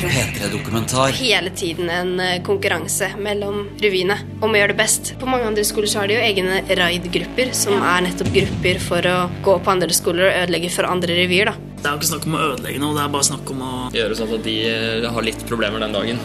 P3-dokumentar. 0.00 1.12
Hele 1.20 1.50
tiden 1.50 1.90
en 1.90 2.20
eh, 2.20 2.42
konkurranse 2.46 3.12
mellom 3.20 3.62
revyene 3.82 4.16
om 4.40 4.52
å 4.52 4.60
gjøre 4.60 4.74
det 4.74 4.78
best. 4.80 5.14
På 5.20 5.28
mange 5.30 5.48
andre 5.48 5.64
skoler 5.66 5.90
så 5.90 6.02
har 6.02 6.10
de 6.10 6.16
jo 6.18 6.24
egne 6.24 6.62
raid-grupper, 6.80 7.52
som 7.56 7.80
er 7.80 8.06
nettopp 8.08 8.30
grupper 8.34 8.80
for 8.82 9.10
å 9.10 9.18
gå 9.44 9.58
på 9.60 9.74
andre 9.74 9.96
skoler 9.96 10.28
og 10.28 10.38
ødelegge 10.44 10.72
for 10.74 10.88
andre 10.88 11.18
revyer. 11.22 11.52
da. 11.52 11.70
Det 11.80 11.88
er 11.88 11.94
jo 11.94 12.00
ikke 12.02 12.10
snakk 12.10 12.26
om 12.28 12.34
å 12.36 12.40
ødelegge 12.50 12.80
noe, 12.82 12.96
det 12.96 13.04
er 13.04 13.12
bare 13.14 13.28
snakk 13.30 13.52
om 13.54 13.62
å 13.64 13.74
Gjøre 13.94 14.16
sånn 14.18 14.34
at 14.36 14.44
de 14.44 14.56
eh, 14.68 15.06
har 15.14 15.26
litt 15.26 15.44
problemer 15.48 15.82
den 15.82 15.96
dagen. 15.96 16.20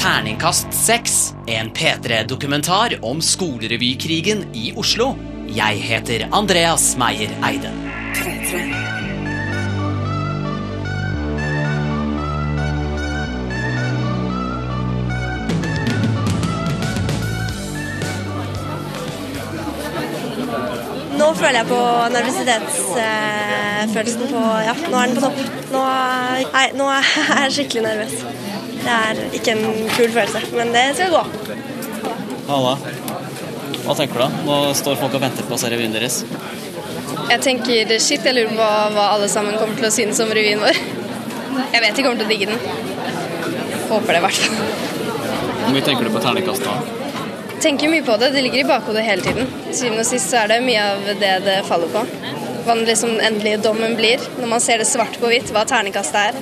Terningkast 0.00 0.74
6. 0.76 1.18
En 1.56 1.70
P3-dokumentar 1.76 2.98
om 3.06 3.22
skolerevykrigen 3.24 4.48
i 4.54 4.72
Oslo. 4.80 5.12
Jeg 5.50 5.82
heter 5.82 6.28
Andreas 6.36 6.92
Meyer 7.00 7.32
Eide. 7.46 8.99
Nå 21.30 21.36
føler 21.38 21.60
jeg 21.60 21.68
på 21.70 21.76
nervøsitetsfølelsen 22.10 24.22
på 24.32 24.40
Ja, 24.66 24.72
nå 24.74 24.96
er 24.98 25.06
den 25.06 25.14
på 25.14 25.22
topp. 25.22 25.38
Nå, 25.70 25.78
nei, 26.56 26.66
nå 26.74 26.88
er 26.90 27.06
jeg 27.44 27.54
skikkelig 27.54 27.82
nervøs. 27.84 28.14
Det 28.80 28.90
er 28.96 29.14
ikke 29.38 29.54
en 29.54 29.62
kul 29.94 30.10
følelse, 30.10 30.40
men 30.58 30.74
det 30.74 30.98
skal 30.98 31.14
gå. 31.14 31.22
Halla. 32.48 32.74
Hva 33.84 33.94
tenker 34.00 34.14
du 34.16 34.20
da? 34.24 34.28
Nå 34.48 34.54
står 34.82 34.98
folk 35.04 35.14
og 35.20 35.24
venter 35.28 35.46
på 35.46 35.54
å 35.54 35.60
se 35.62 35.70
revyen 35.70 35.94
deres. 35.94 36.16
Jeg 37.30 37.38
tenker 37.46 37.94
shit, 38.02 38.26
jeg 38.26 38.34
lurer 38.34 38.50
på 38.50 38.58
hva, 38.96 39.04
alle 39.14 39.30
sammen 39.30 39.54
kommer 39.60 39.78
til 39.78 39.86
å 39.86 39.94
synes 40.00 40.18
om 40.26 40.34
revyen 40.34 40.58
vår. 40.66 40.74
Jeg 41.76 41.80
vet 41.86 41.94
de 41.94 42.02
kommer 42.08 42.18
til 42.18 42.26
å 42.26 42.32
digge 42.34 42.50
den. 42.50 42.58
Håper 43.86 44.10
det, 44.16 44.18
i 44.18 44.24
hvert 44.26 44.42
fall. 44.48 44.58
Hvor 45.60 45.70
mye 45.78 45.86
tenker 45.92 46.10
du 46.10 46.10
på 46.10 46.24
terningkast 46.26 46.66
da? 46.66 46.74
Tenker 47.60 47.90
mye 47.92 48.02
på 48.02 48.16
det. 48.16 48.30
Det 48.30 48.42
ligger 48.42 48.62
i 48.62 48.68
bakhodet 48.68 49.04
hele 49.04 49.22
tiden. 49.24 49.48
Til 49.66 49.74
syvende 49.82 50.04
og 50.04 50.08
sist 50.08 50.32
så 50.32 50.42
er 50.42 50.54
det 50.54 50.62
mye 50.64 50.84
av 50.94 51.10
det 51.20 51.32
det 51.44 51.58
faller 51.68 51.92
på. 51.92 52.04
Hva 52.64 52.76
den 52.76 52.86
liksom 52.88 53.18
endelige 53.20 53.60
dommen 53.64 53.96
blir, 53.98 54.22
når 54.40 54.48
man 54.54 54.62
ser 54.64 54.80
det 54.80 54.88
svart 54.88 55.18
på 55.20 55.28
hvitt, 55.28 55.52
hva 55.52 55.66
terningkastet 55.68 56.30
er. 56.30 56.40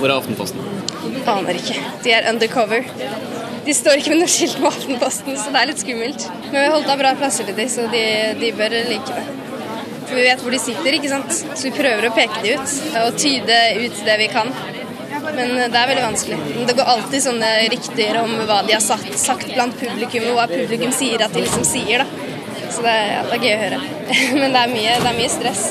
Hvor 0.00 0.08
er 0.08 0.16
Aftenposten? 0.16 0.60
Aner 1.30 1.58
ikke. 1.58 1.78
De 2.02 2.12
er 2.14 2.28
undercover. 2.30 2.86
De 3.64 3.74
står 3.74 4.00
ikke 4.00 4.12
med 4.12 4.24
noe 4.24 4.30
skilt 4.30 4.58
på 4.60 4.68
Aftenposten, 4.68 5.38
så 5.40 5.54
det 5.54 5.62
er 5.62 5.70
litt 5.70 5.82
skummelt. 5.82 6.26
Men 6.50 6.58
vi 6.58 6.68
holdt 6.74 6.90
av 6.92 7.00
bra 7.00 7.14
plasser 7.18 7.48
til 7.48 7.56
de, 7.58 7.68
så 7.70 7.86
de, 7.94 8.04
de 8.42 8.52
bør 8.58 8.78
like 8.90 9.18
det. 9.18 9.24
For 10.04 10.18
vi 10.18 10.26
vet 10.26 10.42
hvor 10.44 10.52
de 10.52 10.60
sitter, 10.60 10.98
ikke 10.98 11.12
sant. 11.14 11.32
Så 11.32 11.70
vi 11.70 11.76
prøver 11.78 12.10
å 12.10 12.14
peke 12.16 12.42
de 12.44 12.58
ut, 12.58 12.74
og 13.04 13.20
tyde 13.22 13.60
ut 13.80 14.02
det 14.06 14.18
vi 14.20 14.28
kan. 14.34 14.50
Men 15.34 15.56
det 15.58 15.78
er 15.78 15.90
veldig 15.90 16.04
vanskelig. 16.04 16.38
Det 16.68 16.76
går 16.78 16.92
alltid 16.94 17.24
sånne 17.24 17.50
rykter 17.72 18.20
om 18.22 18.36
hva 18.46 18.60
de 18.66 18.76
har 18.76 18.84
sagt, 18.84 19.16
sagt 19.18 19.50
blant 19.54 19.76
publikum, 19.80 20.28
og 20.30 20.38
hva 20.38 20.46
publikum 20.50 20.94
sier 20.94 21.26
at 21.26 21.34
de 21.34 21.42
liksom 21.44 21.66
sier, 21.66 22.04
da. 22.04 22.30
Så 22.74 22.82
det, 22.82 22.94
ja, 22.94 23.20
det 23.28 23.36
er 23.36 23.44
gøy 23.44 23.52
å 23.54 23.64
høre. 23.64 23.82
Men 24.40 24.54
det 24.54 24.62
er 24.62 24.72
mye, 24.72 24.96
det 25.02 25.10
er 25.10 25.18
mye 25.18 25.32
stress. 25.32 25.66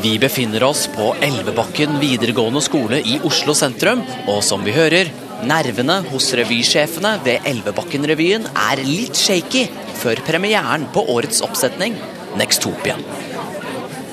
Vi 0.00 0.14
befinner 0.22 0.64
oss 0.64 0.86
på 0.88 1.10
Elvebakken 1.20 1.98
videregående 2.00 2.62
skole 2.64 3.02
i 3.04 3.18
Oslo 3.26 3.52
sentrum, 3.56 4.04
og 4.30 4.40
som 4.46 4.64
vi 4.64 4.72
hører, 4.72 5.10
nervene 5.44 5.98
hos 6.10 6.30
revysjefene 6.36 7.16
ved 7.24 7.48
Elvebakken-revyen 7.50 8.48
er 8.52 8.84
litt 8.86 9.18
shaky 9.18 9.66
før 10.00 10.22
premieren 10.24 10.88
på 10.94 11.04
årets 11.12 11.44
oppsetning, 11.44 11.98
Nextopia. 12.40 12.96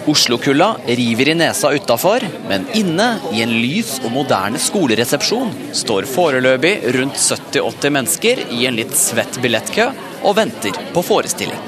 Oslo-kulda 0.07 0.75
river 0.85 1.29
i 1.29 1.33
nesa 1.35 1.73
utafor, 1.75 2.23
men 2.47 2.63
inne 2.79 3.07
i 3.35 3.41
en 3.43 3.51
lys 3.51 3.97
og 4.05 4.13
moderne 4.15 4.59
skoleresepsjon 4.61 5.51
står 5.75 6.07
foreløpig 6.07 6.77
rundt 6.95 7.19
70-80 7.19 7.95
mennesker 7.97 8.43
i 8.55 8.61
en 8.69 8.77
litt 8.79 8.95
svett 8.95 9.41
billettkø 9.43 9.89
og 10.23 10.37
venter 10.39 10.79
på 10.95 11.03
forestilling. 11.03 11.59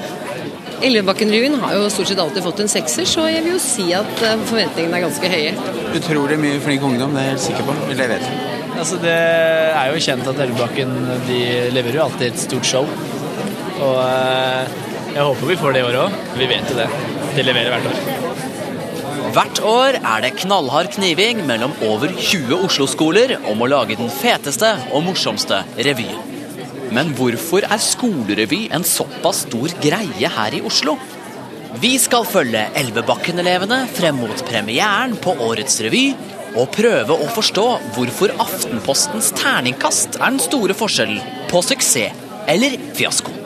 Elvebakken-revyen 0.80 1.58
har 1.60 1.76
jo 1.76 1.90
stort 1.92 2.08
sett 2.08 2.22
alltid 2.22 2.46
fått 2.46 2.64
en 2.64 2.72
sekser, 2.72 3.04
så 3.04 3.26
jeg 3.28 3.44
vil 3.44 3.58
jo 3.58 3.60
si 3.60 3.90
at 3.92 4.24
eh, 4.24 4.38
forventningene 4.48 4.96
er 4.96 5.04
ganske 5.04 5.32
høye. 5.34 5.52
Utrolig 6.00 6.40
mye 6.40 6.62
flink 6.64 6.86
ungdom, 6.88 7.12
det 7.12 7.20
er 7.20 7.28
jeg 7.28 7.34
helt 7.34 7.46
sikker 7.50 7.68
på. 7.68 7.76
Eller 7.90 8.06
jeg 8.06 8.12
vet. 8.14 8.70
Altså, 8.80 8.96
Det 9.04 9.16
er 9.20 9.92
jo 9.92 10.04
kjent 10.08 10.30
at 10.32 10.40
Elvebakken 10.46 10.94
de 11.28 11.40
leverer 11.76 12.00
jo 12.00 12.06
alltid 12.06 12.30
et 12.30 12.40
stort 12.48 12.72
show. 12.72 12.88
Og 13.84 14.00
eh, 14.06 14.78
jeg 15.10 15.26
håper 15.26 15.52
vi 15.52 15.60
får 15.60 15.76
det 15.76 15.84
i 15.84 15.88
år 15.90 16.04
òg. 16.06 16.20
Vi 16.40 16.48
vet 16.48 16.72
jo 16.72 16.80
det. 16.80 16.88
De 17.36 17.44
leverer 17.46 17.74
hvert 17.74 17.90
år. 17.90 18.30
Hvert 19.30 19.60
år 19.62 19.96
er 20.00 20.24
det 20.24 20.32
knallhard 20.40 20.90
kniving 20.96 21.44
mellom 21.46 21.74
over 21.86 22.10
20 22.10 22.64
Oslo-skoler 22.66 23.36
om 23.52 23.62
å 23.62 23.68
lage 23.70 23.98
den 24.00 24.10
feteste 24.10 24.72
og 24.90 25.04
morsomste 25.06 25.60
revyen. 25.78 26.18
Men 26.90 27.12
hvorfor 27.14 27.62
er 27.62 27.82
skolerevy 27.82 28.64
en 28.74 28.82
såpass 28.86 29.44
stor 29.46 29.70
greie 29.84 30.32
her 30.34 30.56
i 30.58 30.62
Oslo? 30.66 30.96
Vi 31.78 31.92
skal 32.02 32.26
følge 32.26 32.64
Elvebakken-elevene 32.80 33.84
frem 33.94 34.18
mot 34.18 34.42
premieren 34.48 35.14
på 35.22 35.36
årets 35.46 35.78
revy, 35.86 36.08
og 36.58 36.72
prøve 36.74 37.14
å 37.14 37.28
forstå 37.30 37.66
hvorfor 37.94 38.34
Aftenpostens 38.42 39.30
terningkast 39.38 40.18
er 40.18 40.32
den 40.32 40.42
store 40.42 40.74
forskjellen 40.74 41.22
på 41.52 41.62
suksess 41.62 42.26
eller 42.50 42.74
fiasko. 42.98 43.39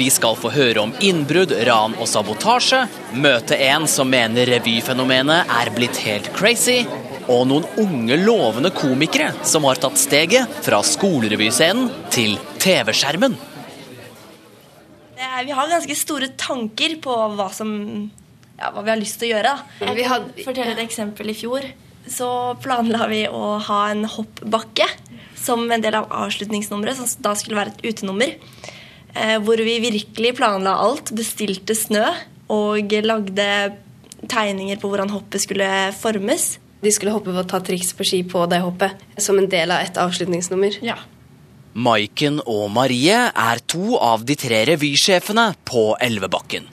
Vi 0.00 0.06
skal 0.08 0.32
få 0.38 0.48
høre 0.54 0.80
om 0.80 0.92
innbrudd, 1.04 1.50
ran 1.68 1.92
og 2.00 2.06
sabotasje, 2.08 2.86
møte 3.20 3.58
en 3.66 3.84
som 3.90 4.08
mener 4.08 4.48
revyfenomenet 4.48 5.50
er 5.52 5.70
blitt 5.76 5.98
helt 6.06 6.30
crazy, 6.38 6.86
og 7.28 7.42
noen 7.50 7.66
unge, 7.82 8.16
lovende 8.22 8.70
komikere 8.72 9.34
som 9.44 9.66
har 9.68 9.76
tatt 9.82 10.00
steget 10.00 10.54
fra 10.64 10.78
skolerevyscenen 10.88 11.90
til 12.16 12.38
TV-skjermen. 12.64 13.36
Er, 15.20 15.44
vi 15.44 15.52
har 15.58 15.68
ganske 15.74 15.98
store 16.00 16.30
tanker 16.40 16.96
på 17.04 17.18
hva, 17.36 17.50
som, 17.52 17.76
ja, 18.56 18.72
hva 18.72 18.86
vi 18.86 18.94
har 18.94 19.02
lyst 19.02 19.20
til 19.20 19.28
å 19.28 19.34
gjøre. 19.34 19.54
Jeg 19.84 20.08
hadde- 20.14 20.32
kan 20.32 20.48
fortelle 20.48 20.78
et 20.78 20.84
eksempel. 20.88 21.28
I 21.28 21.36
fjor 21.44 21.68
så 22.08 22.56
planla 22.56 23.04
vi 23.12 23.26
å 23.28 23.60
ha 23.68 23.86
en 23.90 24.06
hoppbakke 24.08 24.88
som 25.36 25.70
en 25.70 25.80
del 25.84 25.94
av 25.94 26.08
avslutningsnummeret, 26.08 26.96
som 26.96 27.20
da 27.20 27.34
skulle 27.34 27.60
være 27.60 27.76
et 27.76 27.92
utenummer. 27.92 28.38
Eh, 29.14 29.38
hvor 29.42 29.60
vi 29.64 29.78
virkelig 29.82 30.34
planla 30.38 30.76
alt, 30.84 31.12
bestilte 31.16 31.74
snø 31.74 32.06
og 32.50 32.92
lagde 33.04 33.46
tegninger 34.30 34.78
på 34.80 34.90
hvordan 34.90 35.12
hoppet 35.12 35.44
skulle 35.44 35.68
formes. 35.98 36.58
De 36.80 36.92
skulle 36.92 37.12
hoppe 37.12 37.34
og 37.34 37.48
ta 37.50 37.60
triks 37.64 37.92
på 37.96 38.06
ski 38.06 38.22
på 38.24 38.46
det 38.50 38.62
hoppet, 38.64 39.00
som 39.20 39.38
en 39.38 39.48
del 39.50 39.72
av 39.74 39.84
et 39.84 40.00
avslutningsnummer. 40.00 40.80
Ja. 40.84 40.96
Maiken 41.70 42.40
og 42.50 42.66
Marie 42.74 43.28
er 43.30 43.62
to 43.70 43.94
av 44.00 44.24
de 44.26 44.34
tre 44.38 44.64
revysjefene 44.72 45.52
på 45.68 45.92
Elvebakken. 46.02 46.66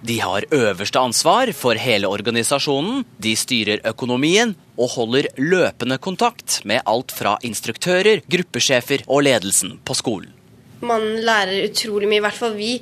De 0.00 0.20
har 0.22 0.46
øverste 0.54 1.00
ansvar 1.02 1.50
for 1.58 1.74
hele 1.74 2.08
organisasjonen, 2.08 3.02
de 3.18 3.34
styrer 3.36 3.82
økonomien 3.90 4.54
og 4.78 4.94
holder 4.94 5.26
løpende 5.42 5.98
kontakt 5.98 6.60
med 6.64 6.84
alt 6.86 7.12
fra 7.12 7.34
instruktører, 7.42 8.22
gruppesjefer 8.30 9.02
og 9.08 9.26
ledelsen 9.26 9.80
på 9.82 9.98
skolen. 9.98 10.37
Man 10.80 11.06
lærer 11.26 11.66
utrolig 11.66 12.10
mye. 12.10 12.20
I 12.20 12.26
hvert 12.26 12.38
fall 12.38 12.54
vi 12.58 12.72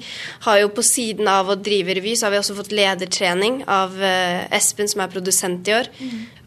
har 0.46 0.60
jo 0.60 0.72
på 0.76 0.84
siden 0.84 1.28
av 1.32 1.52
å 1.52 1.58
drive 1.58 1.96
revy, 1.96 2.16
så 2.16 2.26
har 2.26 2.36
vi 2.36 2.40
også 2.42 2.56
fått 2.58 2.74
ledertrening 2.76 3.62
av 3.68 3.96
eh, 4.02 4.44
Espen, 4.56 4.90
som 4.90 5.04
er 5.04 5.12
produsent 5.12 5.68
i 5.68 5.76
år. 5.78 5.90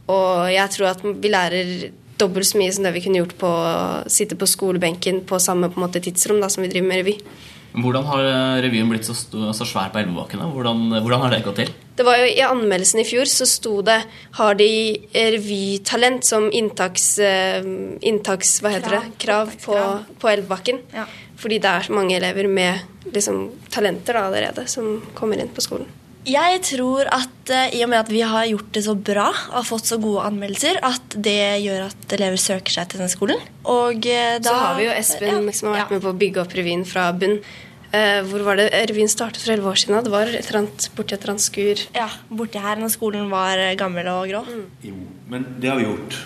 Og 0.09 0.49
jeg 0.53 0.75
tror 0.75 0.91
at 0.91 1.03
vi 1.05 1.31
lærer 1.33 1.73
dobbelt 2.19 2.49
så 2.49 2.59
mye 2.59 2.73
som 2.75 2.85
det 2.85 2.95
vi 2.97 3.03
kunne 3.05 3.21
gjort 3.21 3.37
på 3.39 3.49
å 3.49 4.09
sitte 4.11 4.37
på 4.39 4.49
skolebenken 4.49 5.23
på 5.27 5.39
samme 5.39 5.69
på 5.71 5.79
en 5.79 5.87
måte, 5.87 6.03
tidsrom 6.03 6.41
da, 6.43 6.49
som 6.51 6.65
vi 6.65 6.71
driver 6.71 6.91
med 6.91 7.01
revy. 7.03 7.15
Hvordan 7.69 8.07
har 8.09 8.23
eh, 8.25 8.61
revyen 8.65 8.89
blitt 8.89 9.05
så, 9.05 9.13
så 9.13 9.65
svær 9.67 9.91
på 9.93 10.01
Elvebakken? 10.01 10.41
da? 10.41 10.47
Hvordan, 10.49 10.87
hvordan 11.05 11.21
har 11.21 11.35
det 11.35 11.43
gått 11.45 11.59
til? 11.61 11.71
Det 11.99 12.05
var 12.07 12.17
jo 12.17 12.29
I 12.31 12.41
anmeldelsen 12.47 13.03
i 13.03 13.05
fjor 13.05 13.29
så 13.29 13.45
sto 13.49 13.75
det 13.85 13.99
har 14.39 14.57
de 14.57 14.71
revytalent 15.13 16.25
som 16.25 16.47
inntaks, 16.49 17.11
eh, 17.21 17.61
inntaks 18.09 18.57
hva 18.63 18.73
heter 18.73 18.97
det, 18.97 19.03
krav 19.21 19.53
på, 19.61 19.77
på 20.19 20.31
Elvebakken. 20.31 20.81
Ja. 20.95 21.05
Fordi 21.39 21.59
det 21.63 21.69
er 21.71 21.87
så 21.87 21.95
mange 21.95 22.17
elever 22.17 22.49
med 22.51 23.13
liksom, 23.15 23.45
talenter 23.71 24.17
da, 24.17 24.25
allerede 24.27 24.65
som 24.67 24.97
kommer 25.15 25.39
inn 25.39 25.51
på 25.55 25.63
skolen. 25.63 25.87
Jeg 26.27 26.59
tror 26.67 27.07
at 27.15 27.49
eh, 27.55 27.77
i 27.79 27.83
og 27.85 27.89
med 27.89 28.01
at 28.03 28.09
vi 28.11 28.19
har 28.27 28.43
gjort 28.49 28.73
det 28.75 28.83
så 28.85 28.93
bra 28.93 29.29
og 29.31 29.53
har 29.55 29.63
fått 29.69 29.87
så 29.87 29.97
gode 30.03 30.25
anmeldelser, 30.27 30.81
at 30.83 31.15
det 31.15 31.37
gjør 31.63 31.85
at 31.87 32.13
elever 32.17 32.37
søker 32.43 32.75
seg 32.75 32.89
til 32.91 32.99
denne 32.99 33.13
skolen. 33.13 33.39
Og 33.63 34.03
eh, 34.05 34.35
da 34.43 34.51
Så 34.51 34.57
har 34.59 34.75
vi 34.77 34.85
jo 34.89 34.91
Espen 34.97 35.47
Ja. 35.47 35.55
som 35.55 35.71
har 35.71 35.79
vært 35.85 35.95
med 35.95 36.03
på 36.03 36.11
å 36.11 36.19
bygge 36.19 36.43
opp 36.43 36.53
revyen 36.59 36.83
fra 36.85 37.07
bunn. 37.15 37.39
Eh, 37.95 38.19
hvor 38.29 38.43
var 38.45 38.59
det 38.59 38.67
revyen 38.91 39.09
startet 39.09 39.41
for 39.41 39.55
elleve 39.55 39.71
år 39.71 39.79
siden? 39.81 40.03
Det 40.05 40.11
var 40.13 40.27
et 40.29 40.43
eller 40.43 40.59
annet, 40.59 40.89
borti 40.93 41.15
et 41.15 41.23
eller 41.23 41.33
annet 41.37 41.45
skur. 41.47 41.85
Ja, 41.95 42.09
borti 42.29 42.61
her 42.61 42.83
når 42.83 42.91
skolen 42.93 43.31
var 43.31 43.57
eh, 43.57 43.71
gammel 43.79 44.11
og 44.11 44.27
grå. 44.29 44.43
Jo, 44.85 44.99
men 45.31 45.47
det 45.63 45.71
har 45.71 45.79
vi 45.79 45.87
gjort. 45.87 46.19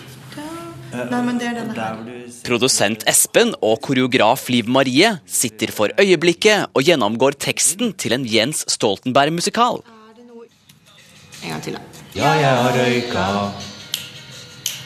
Nei, 0.94 1.20
men 1.26 1.38
det 1.40 1.48
er 1.50 1.56
denne 1.58 1.74
her. 1.74 2.00
Produsent 2.46 3.02
Espen 3.10 3.54
og 3.64 3.80
koreograf 3.84 4.46
Liv 4.52 4.68
Marie 4.70 5.10
sitter 5.26 5.72
for 5.74 5.90
øyeblikket 6.00 6.70
og 6.74 6.86
gjennomgår 6.86 7.36
teksten 7.42 7.94
til 7.98 8.14
en 8.16 8.26
Jens 8.28 8.64
Stoltenberg-musikal. 8.74 9.82
En 11.44 11.50
gang 11.50 11.62
til, 11.64 11.76
da. 11.76 11.82
Ja, 12.14 12.30
jeg 12.38 12.52
har 12.62 12.78
røyka. 12.78 13.24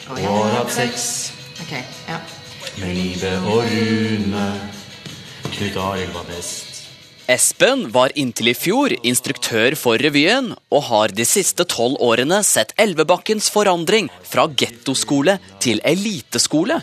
Og 0.09 0.49
hatt 0.55 0.71
sex 0.73 1.03
Ok, 1.61 1.75
ja. 2.09 2.17
med 2.81 2.95
Live 2.97 3.35
og 3.45 3.61
Rune. 3.69 4.47
Knut 5.53 5.77
Arild 5.77 6.15
var 6.15 6.25
best. 6.31 6.68
Espen 7.29 7.83
var 7.93 8.09
inntil 8.17 8.47
i 8.49 8.55
fjor 8.57 8.89
instruktør 9.05 9.75
for 9.77 10.01
revyen, 10.01 10.47
og 10.73 10.81
har 10.87 11.13
de 11.13 11.21
siste 11.29 11.61
tolv 11.69 12.01
årene 12.01 12.39
sett 12.41 12.73
Elvebakkens 12.81 13.51
forandring 13.53 14.09
fra 14.25 14.47
gettoskole 14.57 15.35
til 15.61 15.77
eliteskole. 15.85 16.79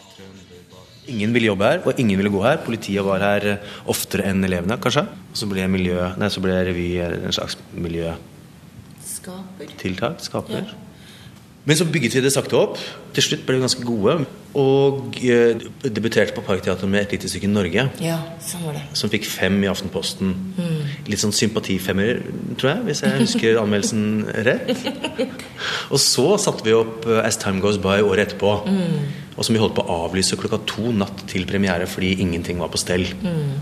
Ingen 1.11 1.35
ville 1.35 1.51
jobbe 1.51 1.67
her, 1.67 1.83
og 1.83 1.99
ingen 1.99 2.15
ville 2.23 2.31
gå 2.31 2.45
her. 2.47 2.63
Politiet 2.63 3.03
var 3.07 3.27
her 3.27 3.43
eh, 3.57 3.75
oftere 3.91 4.31
enn 4.31 4.47
elevene, 4.47 4.79
kanskje. 4.83 5.03
Og 5.11 5.37
så 5.43 5.51
ble, 5.51 5.67
miljø, 5.71 5.99
nei, 6.15 6.31
så 6.31 6.39
ble 6.43 6.55
revy 6.71 6.89
en 7.03 7.35
slags 7.35 7.59
miljøtiltak. 7.75 8.23
Skaper. 10.23 10.23
Skaper. 10.31 10.86
Men 11.67 11.79
så 11.79 11.85
bygget 11.91 12.15
vi 12.15 12.23
det 12.23 12.31
sakte 12.31 12.55
opp. 12.55 12.77
Til 13.17 13.25
slutt 13.27 13.43
ble 13.47 13.57
vi 13.57 13.65
ganske 13.65 13.83
gode. 13.83 14.21
Og 14.57 15.17
eh, 15.19 15.65
debuterte 15.83 16.35
på 16.37 16.45
Parkteatret 16.47 16.89
med 16.89 17.03
et 17.03 17.17
lite 17.17 17.31
stykke 17.33 17.51
Norge. 17.51 17.89
Ja, 18.05 18.21
sånn 18.47 18.63
var 18.69 18.79
det. 18.79 18.85
Som 18.97 19.11
fikk 19.11 19.27
fem 19.27 19.59
i 19.65 19.69
Aftenposten. 19.71 20.31
Mm. 20.55 20.95
Litt 21.11 21.25
sånn 21.25 21.35
sympatifemmer, 21.35 22.23
tror 22.55 22.71
jeg, 22.71 22.87
hvis 22.87 23.03
jeg 23.03 23.19
husker 23.25 23.59
anmeldelsen 23.65 24.07
rett. 24.47 24.73
Og 25.91 25.99
så 26.03 26.29
satte 26.39 26.67
vi 26.69 26.77
opp 26.79 27.11
eh, 27.11 27.25
As 27.27 27.41
Time 27.43 27.59
Goes 27.65 27.83
By 27.83 27.99
året 28.07 28.29
etterpå. 28.29 28.57
Mm. 28.71 28.99
Og 29.35 29.45
som 29.45 29.59
vi 29.59 29.61
holdt 29.61 29.75
på 29.77 29.85
å 29.85 30.01
avlyse 30.07 30.39
klokka 30.39 30.63
to 30.71 30.95
natt 30.95 31.27
til 31.29 31.51
premiere 31.51 31.91
fordi 31.91 32.15
ingenting 32.23 32.63
var 32.63 32.71
på 32.71 32.81
stell. 32.81 33.11
Mm. 33.27 33.57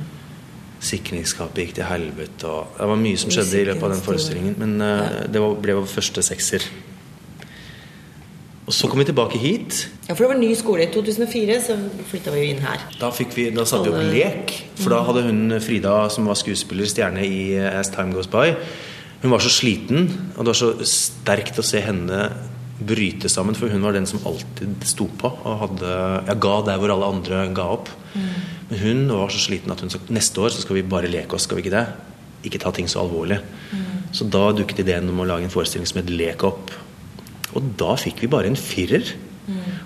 Sikringsskapet 0.84 1.64
gikk 1.64 1.78
til 1.80 1.88
helvete, 1.88 2.44
og 2.52 2.76
det 2.76 2.88
var 2.92 2.98
mye 3.00 3.18
som 3.18 3.32
skjedde 3.32 3.62
i 3.62 3.68
løpet 3.70 3.86
av 3.88 3.94
den 3.96 4.04
forestillingen. 4.04 4.58
Men 4.60 4.74
uh, 4.84 5.22
det 5.32 5.40
var, 5.40 5.56
ble 5.64 5.80
vår 5.80 5.88
første 5.88 6.22
sekser. 6.26 6.66
Og 8.64 8.72
så 8.72 8.88
kom 8.88 9.02
vi 9.02 9.04
tilbake 9.10 9.38
hit. 9.40 9.82
Ja, 10.06 10.14
for 10.14 10.24
det 10.24 10.30
var 10.30 10.38
ny 10.40 10.48
skole. 10.56 10.86
I 10.86 10.92
2004 10.92 11.58
så 11.66 11.76
flytta 12.08 12.32
vi 12.32 12.40
jo 12.40 12.54
inn 12.54 12.62
her. 12.64 12.80
Da, 12.96 13.10
vi, 13.12 13.50
da 13.52 13.66
satte 13.68 13.90
vi 13.90 13.92
opp 13.92 14.14
lek. 14.14 14.54
For 14.80 14.94
da 14.94 15.02
hadde 15.04 15.26
hun 15.26 15.58
Frida, 15.64 15.98
som 16.12 16.30
var 16.30 16.38
skuespiller, 16.40 16.88
stjerne 16.88 17.26
i 17.28 17.58
As 17.60 17.92
Time 17.92 18.16
Goes 18.16 18.30
By, 18.32 18.54
hun 19.24 19.32
var 19.32 19.44
så 19.44 19.52
sliten, 19.52 20.08
og 20.34 20.44
det 20.44 20.52
var 20.52 20.58
så 20.58 20.70
sterkt 20.88 21.60
å 21.60 21.64
se 21.64 21.80
henne 21.84 22.26
bryte 22.84 23.30
sammen, 23.32 23.56
for 23.56 23.72
hun 23.72 23.84
var 23.84 23.94
den 23.96 24.08
som 24.08 24.20
alltid 24.28 24.82
sto 24.88 25.06
på 25.20 25.30
og 25.30 25.60
hadde, 25.62 25.92
ja, 26.26 26.34
ga 26.34 26.56
der 26.66 26.80
hvor 26.80 26.92
alle 26.92 27.08
andre 27.14 27.44
ga 27.56 27.68
opp. 27.76 27.92
Men 28.14 28.80
hun 28.80 29.04
var 29.12 29.32
så 29.32 29.40
sliten 29.44 29.72
at 29.72 29.80
hun 29.84 29.92
sa 29.92 30.00
neste 30.12 30.40
år 30.40 30.52
så 30.52 30.64
skal 30.64 30.80
vi 30.80 30.86
bare 30.88 31.08
leke 31.12 31.36
oss, 31.36 31.46
skal 31.48 31.60
vi 31.60 31.66
ikke 31.66 31.76
det? 31.76 31.84
Ikke 32.48 32.60
ta 32.60 32.72
ting 32.74 32.88
så 32.90 33.04
alvorlig. 33.04 33.38
Så 34.14 34.26
da 34.30 34.48
dukket 34.54 34.84
ideen 34.84 35.08
om 35.10 35.22
å 35.22 35.28
lage 35.28 35.46
en 35.48 35.52
forestilling 35.52 35.88
som 35.88 36.00
het 36.02 36.10
Lek 36.12 36.44
opp. 36.46 36.72
Og 37.54 37.74
da 37.80 37.94
fikk 38.00 38.24
vi 38.24 38.30
bare 38.30 38.50
en 38.50 38.58
firer. 38.58 39.14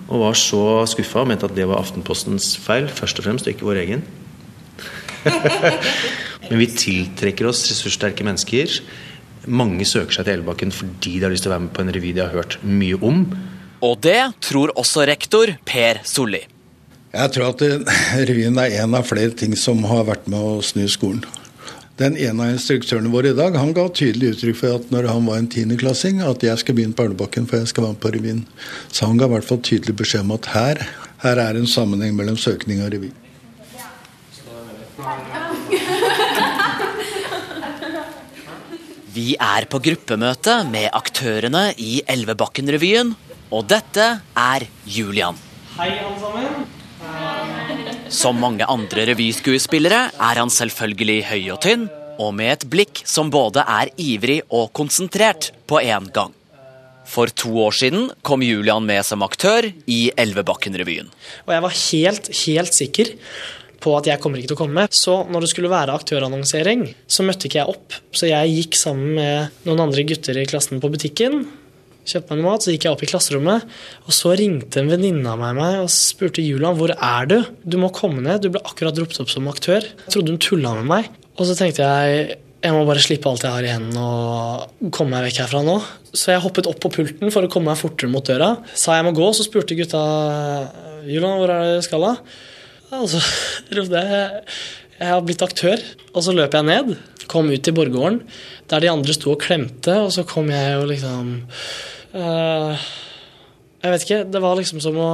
Og 0.08 0.22
var 0.22 0.38
så 0.38 0.62
skuffa 0.88 1.22
og 1.24 1.28
mente 1.28 1.48
at 1.48 1.56
det 1.56 1.66
var 1.68 1.82
Aftenpostens 1.82 2.54
feil, 2.62 2.88
først 2.88 3.18
og 3.20 3.26
fremst, 3.26 3.48
og 3.48 3.52
ikke 3.52 3.68
vår 3.68 3.82
egen. 3.82 4.04
Men 6.48 6.60
vi 6.62 6.68
tiltrekker 6.72 7.48
oss 7.50 7.66
ressurssterke 7.68 8.24
mennesker. 8.24 8.78
Mange 9.48 9.84
søker 9.88 10.16
seg 10.16 10.28
til 10.28 10.38
Elvebakken 10.38 10.72
fordi 10.74 11.18
de 11.18 11.26
har 11.26 11.32
lyst 11.32 11.44
til 11.44 11.52
å 11.52 11.56
være 11.56 11.66
med 11.66 11.74
på 11.76 11.84
en 11.84 11.92
revy 11.94 12.12
de 12.16 12.24
har 12.24 12.32
hørt 12.32 12.58
mye 12.64 13.00
om. 13.04 13.26
Og 13.84 13.98
det 14.04 14.20
tror 14.44 14.72
også 14.80 15.04
rektor 15.08 15.52
Per 15.68 16.00
Solli. 16.08 16.40
Jeg 17.08 17.32
tror 17.34 17.52
at 17.54 17.62
revyen 18.28 18.58
er 18.60 18.80
en 18.82 18.96
av 18.98 19.06
flere 19.08 19.32
ting 19.36 19.54
som 19.56 19.80
har 19.88 20.08
vært 20.08 20.26
med 20.30 20.38
å 20.38 20.58
snu 20.64 20.84
skolen. 20.92 21.22
Den 21.98 22.14
ene 22.14 22.44
av 22.44 22.52
instruktørene 22.54 23.10
våre 23.10 23.32
i 23.32 23.36
dag 23.36 23.56
han 23.58 23.72
ga 23.74 23.88
tydelig 23.90 24.36
uttrykk 24.36 24.58
for 24.60 24.78
at 24.78 24.90
når 24.94 25.08
han 25.10 25.24
var 25.26 25.40
en 25.40 25.48
tiendeklassing, 25.50 26.20
at 26.22 26.44
jeg 26.46 26.60
skal 26.62 26.76
begynne 26.78 26.94
på 26.94 27.08
Elvebakken 27.08 27.48
for 27.50 27.58
jeg 27.58 27.72
skal 27.72 27.88
være 27.88 27.96
med 27.96 28.02
på 28.04 28.12
revyen. 28.14 28.44
Så 28.86 29.08
han 29.08 29.18
ga 29.18 29.26
i 29.26 29.32
hvert 29.34 29.48
fall 29.48 29.58
tydelig 29.66 29.96
beskjed 29.98 30.22
om 30.22 30.36
at 30.36 30.46
her, 30.54 30.82
her 31.24 31.42
er 31.42 31.58
en 31.58 31.66
sammenheng 31.66 32.14
mellom 32.14 32.38
søkning 32.38 32.84
og 32.86 32.94
revy. 32.94 33.10
Vi 39.18 39.28
er 39.42 39.66
på 39.66 39.82
gruppemøte 39.82 40.60
med 40.70 40.92
aktørene 40.94 41.72
i 41.82 41.98
Elvebakken-revyen, 42.06 43.16
og 43.50 43.66
dette 43.74 44.10
er 44.38 44.70
Julian. 44.86 45.38
Hei, 45.74 45.96
alle 45.98 46.18
sammen. 46.22 46.77
Som 48.08 48.38
mange 48.40 48.64
andre 48.64 49.04
revyskuespillere 49.10 49.98
er 50.16 50.38
han 50.40 50.48
selvfølgelig 50.48 51.18
høy 51.28 51.42
og 51.52 51.58
tynn, 51.60 51.82
og 52.18 52.32
med 52.38 52.54
et 52.54 52.64
blikk 52.72 53.02
som 53.04 53.28
både 53.30 53.60
er 53.60 53.90
ivrig 54.00 54.40
og 54.48 54.70
konsentrert 54.76 55.50
på 55.68 55.82
én 55.84 56.08
gang. 56.14 56.32
For 57.08 57.28
to 57.28 57.52
år 57.66 57.76
siden 57.76 58.08
kom 58.24 58.42
Julian 58.44 58.88
med 58.88 59.04
som 59.04 59.24
aktør 59.24 59.68
i 59.68 60.00
Elvebakken-revyen. 60.16 61.12
Og 61.46 61.54
jeg 61.54 61.64
var 61.64 61.76
helt, 61.76 62.32
helt 62.42 62.76
sikker 62.76 63.12
på 63.84 63.94
at 63.96 64.08
jeg 64.10 64.20
kommer 64.24 64.40
ikke 64.40 64.54
til 64.54 64.58
å 64.58 64.62
komme. 64.64 64.88
Så 64.88 65.20
når 65.28 65.44
det 65.44 65.52
skulle 65.52 65.72
være 65.72 65.94
aktørannonsering, 66.00 66.88
så 67.08 67.24
møtte 67.28 67.48
ikke 67.48 67.60
jeg 67.60 67.76
opp. 67.76 67.96
Så 68.12 68.32
jeg 68.32 68.56
gikk 68.56 68.80
sammen 68.80 69.16
med 69.20 69.64
noen 69.68 69.84
andre 69.84 70.04
gutter 70.08 70.40
i 70.40 70.48
klassen 70.48 70.80
på 70.82 70.90
butikken. 70.92 71.42
Kjøpte 72.08 72.32
meg 72.32 72.40
noe 72.40 72.54
mat, 72.54 72.64
så 72.64 72.72
gikk 72.72 72.86
jeg 72.86 72.94
opp 72.94 73.04
i 73.04 73.08
klasserommet, 73.10 73.78
og 74.06 74.14
så 74.16 74.32
ringte 74.38 74.80
en 74.80 74.88
venninne 74.88 75.28
av 75.28 75.40
meg 75.42 75.82
og 75.82 75.90
spurte 75.92 76.44
Julian 76.44 76.76
hvor 76.78 76.94
er 76.94 77.28
du? 77.28 77.38
Du 77.68 77.76
må 77.80 77.92
komme 77.94 78.24
ned, 78.24 78.40
du 78.42 78.52
ble 78.54 78.62
akkurat 78.64 78.96
ropt 78.96 79.20
opp 79.20 79.32
som 79.32 79.48
aktør. 79.52 79.84
Jeg 80.06 80.14
trodde 80.14 80.32
hun 80.32 80.40
tulla 80.42 80.72
med 80.78 80.88
meg. 80.88 81.10
Og 81.38 81.46
så 81.48 81.56
tenkte 81.58 81.84
jeg 81.84 82.38
jeg 82.58 82.74
må 82.74 82.80
bare 82.88 83.02
slippe 83.02 83.30
alt 83.30 83.44
jeg 83.46 83.54
har 83.54 83.66
i 83.66 83.70
hendene 83.70 84.02
og 84.02 84.88
komme 84.90 85.14
meg 85.14 85.28
vekk 85.28 85.44
herfra 85.44 85.60
nå. 85.62 85.76
Så 86.10 86.32
jeg 86.32 86.42
hoppet 86.42 86.66
opp 86.66 86.80
på 86.82 86.90
pulten 86.96 87.30
for 87.30 87.46
å 87.46 87.50
komme 87.52 87.70
meg 87.70 87.78
fortere 87.78 88.10
mot 88.10 88.26
døra. 88.26 88.56
Sa 88.74 88.96
jeg 88.98 89.06
må 89.06 89.12
gå, 89.14 89.28
så 89.30 89.46
spurte 89.46 89.76
gutta 89.78 90.00
Julian, 91.06 91.36
hvor 91.38 91.52
er 91.54 91.62
det 91.62 91.76
du 91.78 91.86
skal 91.86 92.02
da? 92.02 92.16
Og 92.98 93.06
så 93.12 93.22
ropte 93.78 94.02
jeg 94.02 94.42
jeg 94.98 95.12
har 95.14 95.22
blitt 95.22 95.44
aktør. 95.46 95.82
Og 96.10 96.24
så 96.26 96.34
løp 96.34 96.56
jeg 96.58 96.66
ned, 96.66 96.96
kom 97.30 97.52
ut 97.52 97.62
til 97.62 97.76
borggården, 97.76 98.22
der 98.70 98.82
de 98.82 98.90
andre 98.90 99.14
sto 99.14 99.30
og 99.34 99.42
klemte, 99.44 99.94
og 100.02 100.10
så 100.14 100.24
kom 100.26 100.50
jeg 100.50 100.80
og 100.80 100.88
liksom 100.90 101.30
Jeg 102.12 103.92
vet 103.94 104.04
ikke. 104.06 104.20
Det 104.32 104.40
var 104.42 104.56
liksom 104.58 104.80
som 104.82 104.96
å 104.96 105.10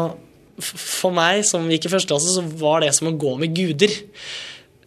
For 0.63 1.11
meg 1.15 1.43
som 1.49 1.67
gikk 1.73 1.89
i 1.89 1.91
første 1.97 2.13
klasse, 2.13 2.31
så 2.37 2.45
var 2.61 2.85
det 2.85 2.93
som 2.95 3.09
å 3.11 3.17
gå 3.19 3.33
med 3.41 3.55
guder. 3.57 3.91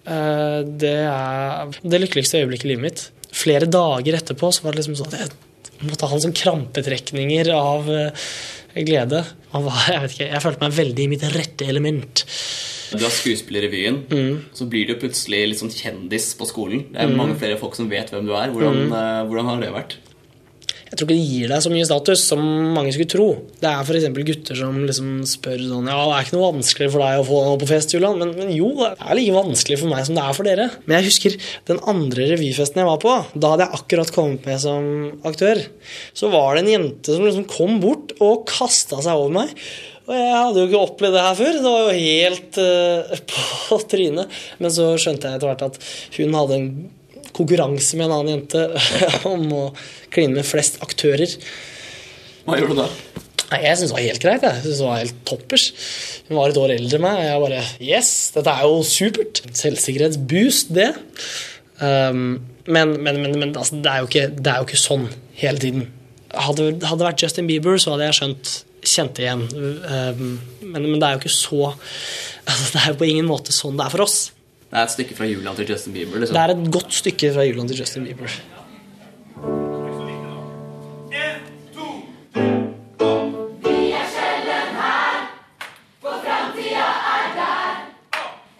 Uh, 0.08 0.64
det 0.64 0.94
er 1.04 1.74
det 1.84 2.00
lykkeligste 2.06 2.40
øyeblikket 2.40 2.70
i 2.70 2.72
livet 2.72 2.86
mitt. 2.86 3.02
Flere 3.36 3.68
dager 3.68 4.16
etterpå 4.16 4.48
så 4.56 4.64
var 4.64 4.72
det 4.72 4.80
liksom 4.86 4.96
sånn 5.02 5.12
at 5.12 5.26
jeg 5.26 5.90
måtte 5.90 6.08
ha 6.08 6.16
en 6.16 6.24
sånn 6.24 6.38
krampetrekninger 6.40 7.52
av 7.54 7.90
uh, 7.92 8.30
glede. 8.78 9.26
Var, 9.52 9.84
jeg 9.92 10.02
vet 10.06 10.16
ikke, 10.16 10.30
jeg 10.32 10.44
følte 10.48 10.64
meg 10.64 10.78
veldig 10.80 11.04
i 11.04 11.12
mitt 11.12 11.28
rette 11.36 11.68
element. 11.68 12.24
Du 12.96 13.04
har 13.04 13.12
skuespillerrevyen. 13.12 13.98
Mm. 14.08 14.36
så 14.56 14.64
blir 14.72 14.88
du 14.88 14.96
plutselig 15.02 15.42
litt 15.52 15.60
sånn 15.60 15.74
kjendis 15.76 16.32
på 16.40 16.48
skolen. 16.48 16.86
Det 16.94 17.02
er 17.04 17.12
Mm. 17.12 17.18
mange 17.20 17.36
flere 17.42 17.60
folk 17.60 17.76
som 17.76 17.90
vet 17.92 18.10
hvem 18.16 18.24
du 18.26 18.32
er. 18.32 18.48
Hvordan, 18.56 18.88
Mm. 18.88 18.94
eh, 18.96 19.24
hvordan 19.28 19.46
har 19.52 19.60
det 19.60 19.74
vært? 19.76 19.96
Jeg 20.88 21.00
tror 21.00 21.08
ikke 21.08 21.16
det 21.16 21.28
gir 21.28 21.52
deg 21.52 21.64
så 21.64 21.72
mye 21.74 21.88
status 21.88 22.24
som 22.30 22.44
mange 22.76 22.94
skulle 22.96 23.12
tro. 23.12 23.28
Det 23.60 23.70
er 23.70 23.82
f.eks. 23.84 24.08
gutter 24.30 24.60
som 24.60 24.78
liksom 24.88 25.10
spør 25.28 25.64
sånn 25.64 25.90
Ja, 25.92 25.98
det 26.08 26.16
er 26.16 26.28
ikke 26.28 26.38
noe 26.38 26.52
vanskelig 26.54 26.90
for 26.94 27.04
deg 27.04 27.22
å 27.22 27.28
få 27.28 27.42
noe 27.48 27.60
på 27.62 27.70
fest, 27.70 27.96
Julian. 27.96 28.22
Men, 28.22 28.32
men 28.38 28.54
jo, 28.56 28.72
det 28.80 28.94
er 28.96 29.20
like 29.20 29.36
vanskelig 29.36 29.82
for 29.82 29.92
meg 29.92 30.08
som 30.08 30.18
det 30.18 30.24
er 30.24 30.38
for 30.38 30.48
dere. 30.48 30.70
Men 30.86 31.00
jeg 31.00 31.10
husker 31.10 31.38
den 31.70 31.84
andre 31.92 32.30
revyfesten 32.32 32.84
jeg 32.84 32.90
var 32.90 33.04
på. 33.04 33.18
Da 33.36 33.54
hadde 33.54 33.68
jeg 33.68 33.82
akkurat 33.82 34.16
kommet 34.16 34.48
med 34.48 34.64
som 34.64 34.88
aktør. 35.28 35.62
Så 36.18 36.32
var 36.34 36.56
det 36.56 36.66
en 36.66 36.74
jente 36.76 37.18
som 37.18 37.28
liksom 37.28 37.48
kom 37.52 37.82
bort 37.84 38.16
og 38.24 38.48
kasta 38.50 39.04
seg 39.04 39.20
over 39.20 39.40
meg. 39.42 39.54
Og 40.08 40.16
jeg 40.16 40.36
hadde 40.36 40.62
jo 40.62 40.68
ikke 40.70 40.84
opplevd 40.86 41.18
det 41.18 41.24
her 41.26 41.36
før. 41.36 41.58
Det 41.58 41.72
var 41.74 41.82
jo 41.84 42.04
helt 42.06 42.60
uh, 42.64 43.18
på 43.68 43.80
trynet. 43.92 44.38
Men 44.64 44.74
så 44.74 44.94
skjønte 44.96 45.28
jeg 45.28 45.40
etter 45.40 45.52
hvert 45.52 45.66
at 45.68 45.82
hun 46.16 46.38
hadde 46.38 46.62
en 46.62 46.70
konkurranse 47.36 47.98
med 47.98 48.08
en 48.08 48.16
annen 48.18 48.34
jente 48.36 48.64
om 49.34 49.46
å 49.56 49.64
kline 50.14 50.38
med 50.38 50.48
flest 50.48 50.82
aktører. 50.86 51.36
Hva 52.48 52.60
gjør 52.60 52.74
du 52.74 52.82
da? 52.82 52.88
Nei, 53.48 53.62
Jeg 53.64 53.80
syntes 53.80 53.92
det 53.92 53.96
var 53.96 54.06
helt 54.06 54.24
greit. 54.24 54.46
Jeg 54.46 54.64
synes 54.64 54.80
det 54.82 54.88
var 54.88 55.02
helt 55.02 55.20
toppers. 55.28 55.66
Hun 56.28 56.40
var 56.40 56.52
et 56.52 56.60
år 56.60 56.74
eldre 56.76 57.00
enn 57.00 57.06
meg. 57.06 57.22
Jeg 57.24 57.44
bare 57.44 57.64
Yes, 57.84 58.12
dette 58.36 58.54
er 58.54 58.68
jo 58.68 58.82
supert. 58.88 59.42
Selvsikkerhetsboost, 59.56 60.74
det. 60.76 60.90
Um, 61.80 62.24
men 62.68 62.96
men, 63.04 63.22
men, 63.22 63.38
men 63.40 63.54
altså, 63.56 63.80
det, 63.80 63.92
er 63.92 64.08
ikke, 64.08 64.28
det 64.36 64.52
er 64.52 64.62
jo 64.62 64.68
ikke 64.68 64.82
sånn 64.82 65.08
hele 65.40 65.64
tiden. 65.64 65.88
Hadde 66.36 66.74
det 66.76 67.06
vært 67.06 67.24
Justin 67.24 67.48
Bieber, 67.48 67.80
så 67.80 67.96
hadde 67.96 68.10
jeg 68.10 68.20
skjønt 68.20 68.56
kjent 68.88 69.18
det 69.18 69.26
igjen. 69.26 69.46
Um, 69.52 70.34
men, 70.64 70.84
men 70.84 71.00
det 71.00 71.08
er 71.08 71.16
jo 71.16 71.24
ikke 71.24 71.34
så 71.34 71.62
altså, 72.50 72.68
Det 72.74 72.82
er 72.82 72.92
jo 72.92 73.00
på 73.00 73.08
ingen 73.08 73.28
måte 73.28 73.56
sånn 73.56 73.80
det 73.80 73.88
er 73.88 73.96
for 73.96 74.08
oss. 74.08 74.18
Det 74.68 74.76
er 74.76 74.84
et 74.84 74.92
stykke 74.92 75.16
fra 75.16 75.26
Julian 75.30 75.56
til 75.56 75.70
Justin 75.72 75.94
Bieber. 75.96 76.20
Liksom. 76.20 76.36
Det 76.36 76.44
er 76.44 76.54
et 76.54 76.72
godt 76.76 76.94
stykke 76.94 77.34
fra 77.34 77.44
Julian 77.48 77.70
til 77.70 77.80
Justin 77.80 78.04
Bieber. 78.04 78.40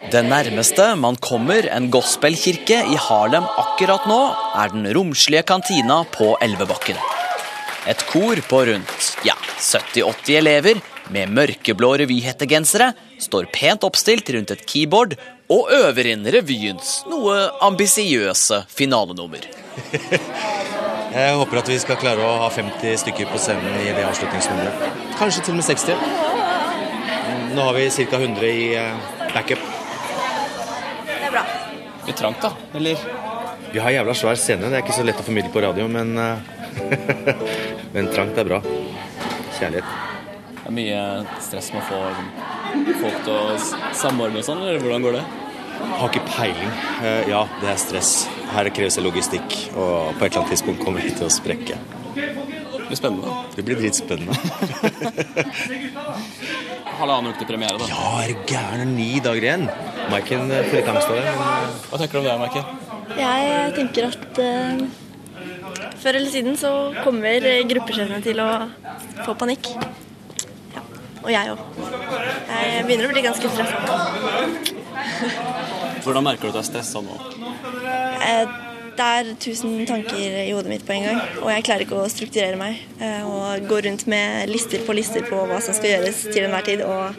Det 0.08 0.24
nærmeste 0.24 0.94
man 0.96 1.18
kommer 1.20 1.68
en 1.76 1.90
gospelkirke 1.92 2.78
i 2.88 2.96
Harlem 3.10 3.44
akkurat 3.60 4.08
nå, 4.08 4.22
er 4.56 4.72
den 4.72 4.88
romslige 4.96 5.44
kantina 5.44 6.06
på 6.16 6.38
Elvebakken. 6.42 6.96
Et 7.92 8.06
kor 8.08 8.40
på 8.48 8.62
rundt 8.70 9.10
ja, 9.28 9.36
70-80 9.60 10.38
elever 10.40 10.80
med 11.12 11.36
mørkeblå 11.36 11.92
revyhettegensere 12.00 12.94
står 13.20 13.52
pent 13.52 13.84
oppstilt 13.84 14.32
rundt 14.32 14.56
et 14.56 14.64
keyboard 14.68 15.18
og 15.54 15.72
øver 15.72 16.12
inn 16.12 16.28
revyens 16.28 17.02
noe 17.08 17.36
ambisiøse 17.64 18.64
finalenummer. 18.72 19.48
Jeg 21.18 21.36
håper 21.40 21.62
at 21.62 21.70
vi 21.72 21.78
skal 21.82 21.98
klare 22.02 22.22
å 22.22 22.34
ha 22.44 22.50
50 22.54 23.00
stykker 23.02 23.30
på 23.32 23.40
scenen 23.42 23.80
i 23.80 23.94
det 23.96 24.04
avslutningsnummeret. 24.06 25.00
Kanskje 25.18 25.46
til 25.46 25.56
og 25.56 25.62
med 25.62 25.66
60. 25.66 27.56
Nå 27.56 27.64
har 27.64 27.78
vi 27.78 27.88
ca. 27.96 28.20
100 28.20 28.50
i 28.52 28.68
eh, 28.78 29.08
backup. 29.34 29.64
Det 31.08 31.16
er 31.30 31.34
bra. 31.34 31.46
Litt 32.06 32.20
trangt, 32.20 32.44
da? 32.44 32.52
Eller? 32.78 33.02
Vi 33.72 33.82
har 33.82 33.96
jævla 33.96 34.14
svær 34.20 34.38
scene. 34.38 34.68
Det 34.68 34.78
er 34.78 34.86
ikke 34.86 35.00
så 35.00 35.08
lett 35.08 35.24
å 35.24 35.26
formidle 35.26 35.50
på 35.56 35.64
radio, 35.64 35.88
men 35.90 36.14
eh, 36.22 36.54
Men 37.96 38.12
trangt 38.14 38.38
er 38.38 38.46
bra. 38.46 38.62
Kjærlighet. 39.58 39.96
Det 40.60 40.70
er 40.70 40.76
mye 40.76 41.02
stress 41.42 41.72
med 41.74 41.82
å 41.82 41.88
få 41.88 42.02
folk 43.02 43.20
til 43.26 43.34
å 43.34 43.58
samordne 43.98 44.42
og 44.42 44.48
sånn, 44.48 44.64
eller 44.64 44.82
hvordan 44.84 45.06
går 45.08 45.20
det? 45.20 45.26
Har 45.78 46.10
ikke 46.10 46.26
peiling. 46.32 46.72
Eh, 47.04 47.30
Ja, 47.30 47.44
det 47.62 47.70
er 47.70 47.78
stress. 47.82 48.12
Her 48.54 48.70
kreves 48.74 48.96
det 48.98 49.04
logistikk, 49.06 49.58
og 49.76 50.16
på 50.18 50.26
et 50.26 50.32
eller 50.32 50.42
annet 50.42 50.54
tidspunkt 50.56 50.84
kommer 50.84 51.02
vi 51.06 51.12
til 51.14 51.28
å 51.28 51.32
sprekke. 51.34 51.78
Det 52.16 52.88
blir 52.88 53.00
spennende. 53.00 53.34
Det 53.56 53.66
blir 53.68 53.78
dritspennende. 53.82 54.34
Halvannen 56.98 57.30
uke 57.34 57.44
til 57.44 57.50
premiere, 57.52 57.78
da. 57.78 57.86
Ja, 57.92 58.14
er 58.24 58.32
du 58.32 58.36
gæren? 58.50 58.96
Ni 58.98 59.20
dager 59.22 59.44
igjen. 59.44 59.68
Maiken 60.10 60.50
eh, 60.50 60.64
får 60.70 60.80
litt 60.80 60.90
angst 60.94 61.12
av 61.12 61.20
det, 61.20 61.26
eh, 61.28 61.36
Hva 61.92 62.00
tenker 62.02 62.16
du 62.16 62.20
om 62.22 62.30
det, 62.30 62.38
Maiken? 62.42 62.66
Jeg 63.18 63.74
tenker 63.78 64.08
at 64.10 64.40
uh, 64.42 64.82
før 66.02 66.18
eller 66.20 66.32
siden 66.32 66.58
så 66.60 66.72
kommer 67.06 67.46
gruppesjefene 67.70 68.20
til 68.26 68.42
å 68.44 68.50
få 69.26 69.36
panikk. 69.40 69.70
Og 71.28 71.34
jeg 71.34 71.52
òg. 71.52 71.60
Jeg 72.48 72.86
begynner 72.88 73.10
å 73.10 73.12
bli 73.12 73.24
ganske 73.26 73.50
stressa. 73.52 73.78
Hvordan 76.06 76.24
merker 76.24 76.48
du 76.48 76.54
at 76.54 76.56
du 76.56 76.62
er 76.62 76.68
stressa 76.70 77.02
nå? 77.04 77.18
Eh, 78.24 78.56
Det 78.98 79.06
er 79.06 79.28
tusen 79.38 79.84
tanker 79.86 80.18
i 80.42 80.48
hodet 80.56 80.72
mitt 80.72 80.86
på 80.88 80.96
en 80.96 81.04
gang, 81.06 81.20
og 81.44 81.52
jeg 81.52 81.66
klarer 81.68 81.84
ikke 81.86 82.00
å 82.02 82.08
strukturere 82.10 82.58
meg. 82.58 82.80
eh, 83.04 83.22
Og 83.28 83.68
gå 83.70 83.78
rundt 83.86 84.08
med 84.10 84.50
lister 84.50 84.82
på 84.88 84.96
lister 84.98 85.22
på 85.28 85.44
hva 85.46 85.60
som 85.62 85.76
skal 85.78 85.92
gjøres 85.98 86.24
til 86.32 86.48
enhver 86.48 86.66
tid, 86.66 86.82
og 86.82 87.14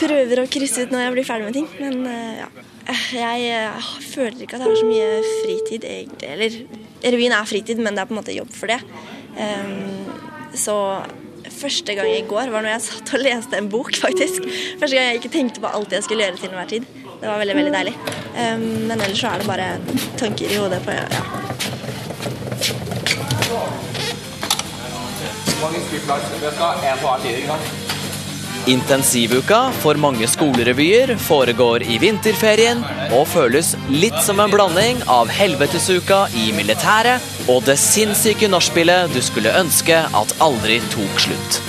prøver 0.00 0.40
å 0.40 0.48
krysse 0.48 0.86
ut 0.86 0.94
når 0.94 1.02
jeg 1.04 1.12
blir 1.18 1.28
ferdig 1.28 1.44
med 1.50 1.58
ting. 1.58 1.68
Men 1.82 2.06
eh, 2.06 2.40
ja. 2.44 2.48
Jeg 2.88 3.82
føler 4.14 4.46
ikke 4.46 4.56
at 4.56 4.62
jeg 4.64 4.70
har 4.70 4.78
så 4.80 4.88
mye 4.88 5.08
fritid, 5.42 5.82
egentlig. 5.84 6.28
Eller 6.32 7.12
revyen 7.12 7.34
er 7.36 7.44
fritid, 7.50 7.82
men 7.84 7.92
det 7.98 8.00
er 8.00 8.08
på 8.08 8.14
en 8.16 8.20
måte 8.22 8.32
jobb 8.38 8.54
for 8.56 8.70
det. 8.72 8.78
Ehm, 9.36 10.06
Så 10.56 10.72
første 11.58 11.94
gang 11.98 12.08
i 12.12 12.22
går 12.28 12.52
var 12.52 12.64
når 12.64 12.74
jeg 12.76 12.84
satt 12.86 13.12
og 13.16 13.24
leste 13.24 13.58
en 13.58 13.70
bok, 13.72 13.90
faktisk. 14.06 14.46
Første 14.80 14.94
gang 14.94 15.10
jeg 15.10 15.20
ikke 15.22 15.34
tenkte 15.34 15.64
på 15.64 15.72
alt 15.72 15.92
jeg 15.92 16.06
skulle 16.06 16.26
gjøre 16.26 16.40
til 16.40 16.52
enhver 16.52 16.70
tid. 16.74 16.88
Det 17.18 17.26
var 17.26 17.40
veldig, 17.42 17.56
veldig 17.58 17.74
deilig. 17.74 17.94
Ehm, 18.38 18.66
Men 18.86 19.00
ellers 19.00 19.18
så 19.18 19.32
er 19.32 19.42
det 19.42 19.50
bare 19.50 19.68
tanker 20.20 20.46
i 20.46 20.60
hodet 20.60 20.80
på 20.86 20.94
ja. 20.94 21.06
Mange 25.58 25.78
skuespillere. 25.88 26.20
Vi 26.40 26.54
skal 26.54 26.90
en 26.92 26.98
på 27.02 27.06
hver 27.08 27.22
side, 27.22 27.36
ikke 27.36 27.48
sant? 27.48 27.87
Intensivuka 28.68 29.70
for 29.80 29.96
mange 29.96 30.26
skolerevyer 30.28 31.14
foregår 31.24 31.86
i 31.88 31.96
vinterferien 32.02 32.82
og 33.16 33.24
føles 33.30 33.70
litt 33.88 34.18
som 34.26 34.42
en 34.44 34.52
blanding 34.52 35.00
av 35.08 35.30
helvetesuka 35.32 36.26
i 36.36 36.50
militæret 36.52 37.24
og 37.48 37.64
det 37.64 37.78
sinnssyke 37.80 38.50
nachspielet 38.52 39.08
du 39.14 39.22
skulle 39.24 39.54
ønske 39.56 40.02
at 40.20 40.34
aldri 40.44 40.82
tok 40.92 41.24
slutt. 41.24 41.62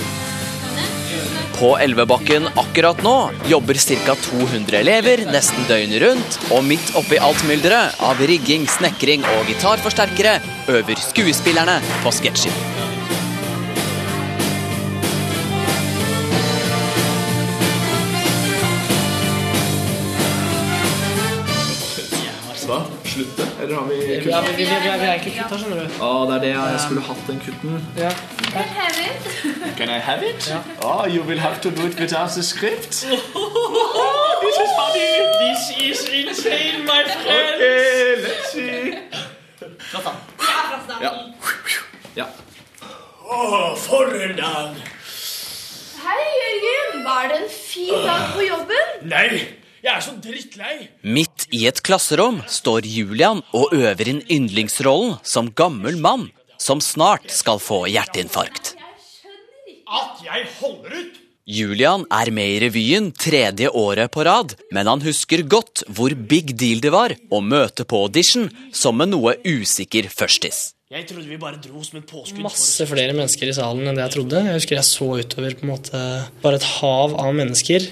På 1.56 1.72
Elvebakken 1.80 2.50
akkurat 2.60 3.00
nå 3.04 3.16
jobber 3.48 3.80
ca. 3.80 4.18
200 4.28 4.78
elever 4.80 5.24
nesten 5.32 5.64
døgnet 5.68 6.00
rundt, 6.04 6.38
og 6.52 6.64
midt 6.68 6.92
oppi 6.96 7.20
alt 7.20 7.44
mylderet 7.48 8.00
av 8.00 8.20
rigging, 8.28 8.68
snekring 8.76 9.24
og 9.38 9.48
gitarforsterkere 9.48 10.38
øver 10.72 11.04
skuespillerne 11.10 11.80
på 12.04 12.16
sketsjer. 12.16 12.89
Slutte? 23.10 23.46
Eller 23.62 23.74
har 23.74 23.84
vi 23.84 23.94
Ja, 24.30 24.40
vi, 24.40 24.52
vi, 24.56 24.64
vi, 24.64 24.90
vi 25.00 25.06
er 25.06 25.14
ikke 25.18 25.32
kutta, 25.38 25.56
skjønner 25.58 25.80
du. 25.82 25.96
Å, 26.04 26.10
det 26.28 26.34
er 26.36 26.42
det 26.44 26.50
jeg 26.54 26.80
skulle 26.84 27.02
hatt 27.08 27.24
den 27.26 27.40
kutten. 27.42 27.72
Ja. 27.98 28.10
Can 29.78 29.90
I 29.90 29.98
have 29.98 30.22
it? 30.28 30.46
Ja. 30.50 30.60
Oh, 30.86 31.02
you 31.14 31.22
will 31.26 31.40
have 31.40 31.60
to 31.64 31.70
do 31.70 31.86
it 31.88 31.98
without 31.98 32.30
the 32.36 32.42
script. 32.42 32.90
This 33.00 34.56
is 34.64 34.70
funny. 34.78 35.10
This 35.42 35.62
is 35.88 35.98
insane, 36.20 36.84
my 36.86 37.02
friend. 37.04 37.54
Okay, 37.56 38.22
let's 38.26 38.52
see. 38.52 38.94
Ja. 41.00 41.12
ja. 42.16 42.26
Å, 43.30 43.74
for 43.78 44.14
en 44.22 44.36
dag. 44.38 44.78
Hei, 46.04 46.22
Jørgen. 46.42 47.04
Var 47.04 47.28
det 47.30 47.40
en 47.42 47.50
fin 47.54 48.06
dag 48.06 48.30
på 48.34 48.44
jobben? 48.44 48.86
Nei, 49.10 49.26
jeg 49.82 49.92
er 49.94 50.02
så 50.04 50.16
drittlei. 50.24 50.74
Midt 51.02 51.29
i 51.52 51.66
et 51.70 51.80
klasserom 51.86 52.40
står 52.50 52.86
Julian 52.86 53.42
og 53.56 53.74
øver 53.74 54.10
inn 54.12 54.20
yndlingsrollen 54.30 55.18
som 55.26 55.50
gammel 55.56 55.98
mann 56.00 56.28
som 56.60 56.82
snart 56.84 57.30
skal 57.32 57.60
få 57.62 57.86
hjerteinfarkt. 57.90 58.74
At 59.90 60.22
jeg 60.22 60.46
holder 60.60 60.94
ut. 61.00 61.20
Julian 61.50 62.04
er 62.14 62.30
med 62.30 62.46
i 62.46 62.58
revyen 62.62 63.08
tredje 63.16 63.70
året 63.74 64.12
på 64.14 64.22
rad, 64.28 64.52
men 64.70 64.86
han 64.86 65.02
husker 65.02 65.42
godt 65.42 65.82
hvor 65.90 66.14
big 66.14 66.52
deal 66.54 66.82
det 66.84 66.92
var 66.94 67.16
å 67.32 67.40
møte 67.42 67.86
på 67.88 68.04
audition 68.04 68.46
som 68.70 69.02
en 69.02 69.10
noe 69.10 69.34
usikker 69.42 70.06
førstis. 70.14 70.76
Jeg 70.90 71.06
trodde 71.06 71.26
vi 71.30 71.38
bare 71.38 71.58
dro 71.62 71.82
som 71.86 71.98
en 72.00 72.06
påskudd. 72.06 72.42
Masse 72.42 72.86
flere 72.90 73.14
mennesker 73.14 73.50
i 73.50 73.54
salen 73.54 73.86
enn 73.86 73.98
det 73.98 74.08
jeg 74.08 74.14
trodde. 74.16 74.44
Jeg 74.46 74.58
husker 74.58 74.78
jeg 74.78 74.88
så 74.88 75.10
utover 75.22 75.54
på 75.58 75.66
en 75.66 75.72
måte 75.72 76.00
bare 76.42 76.58
et 76.58 76.66
hav 76.78 77.14
av 77.18 77.34
mennesker. 77.38 77.86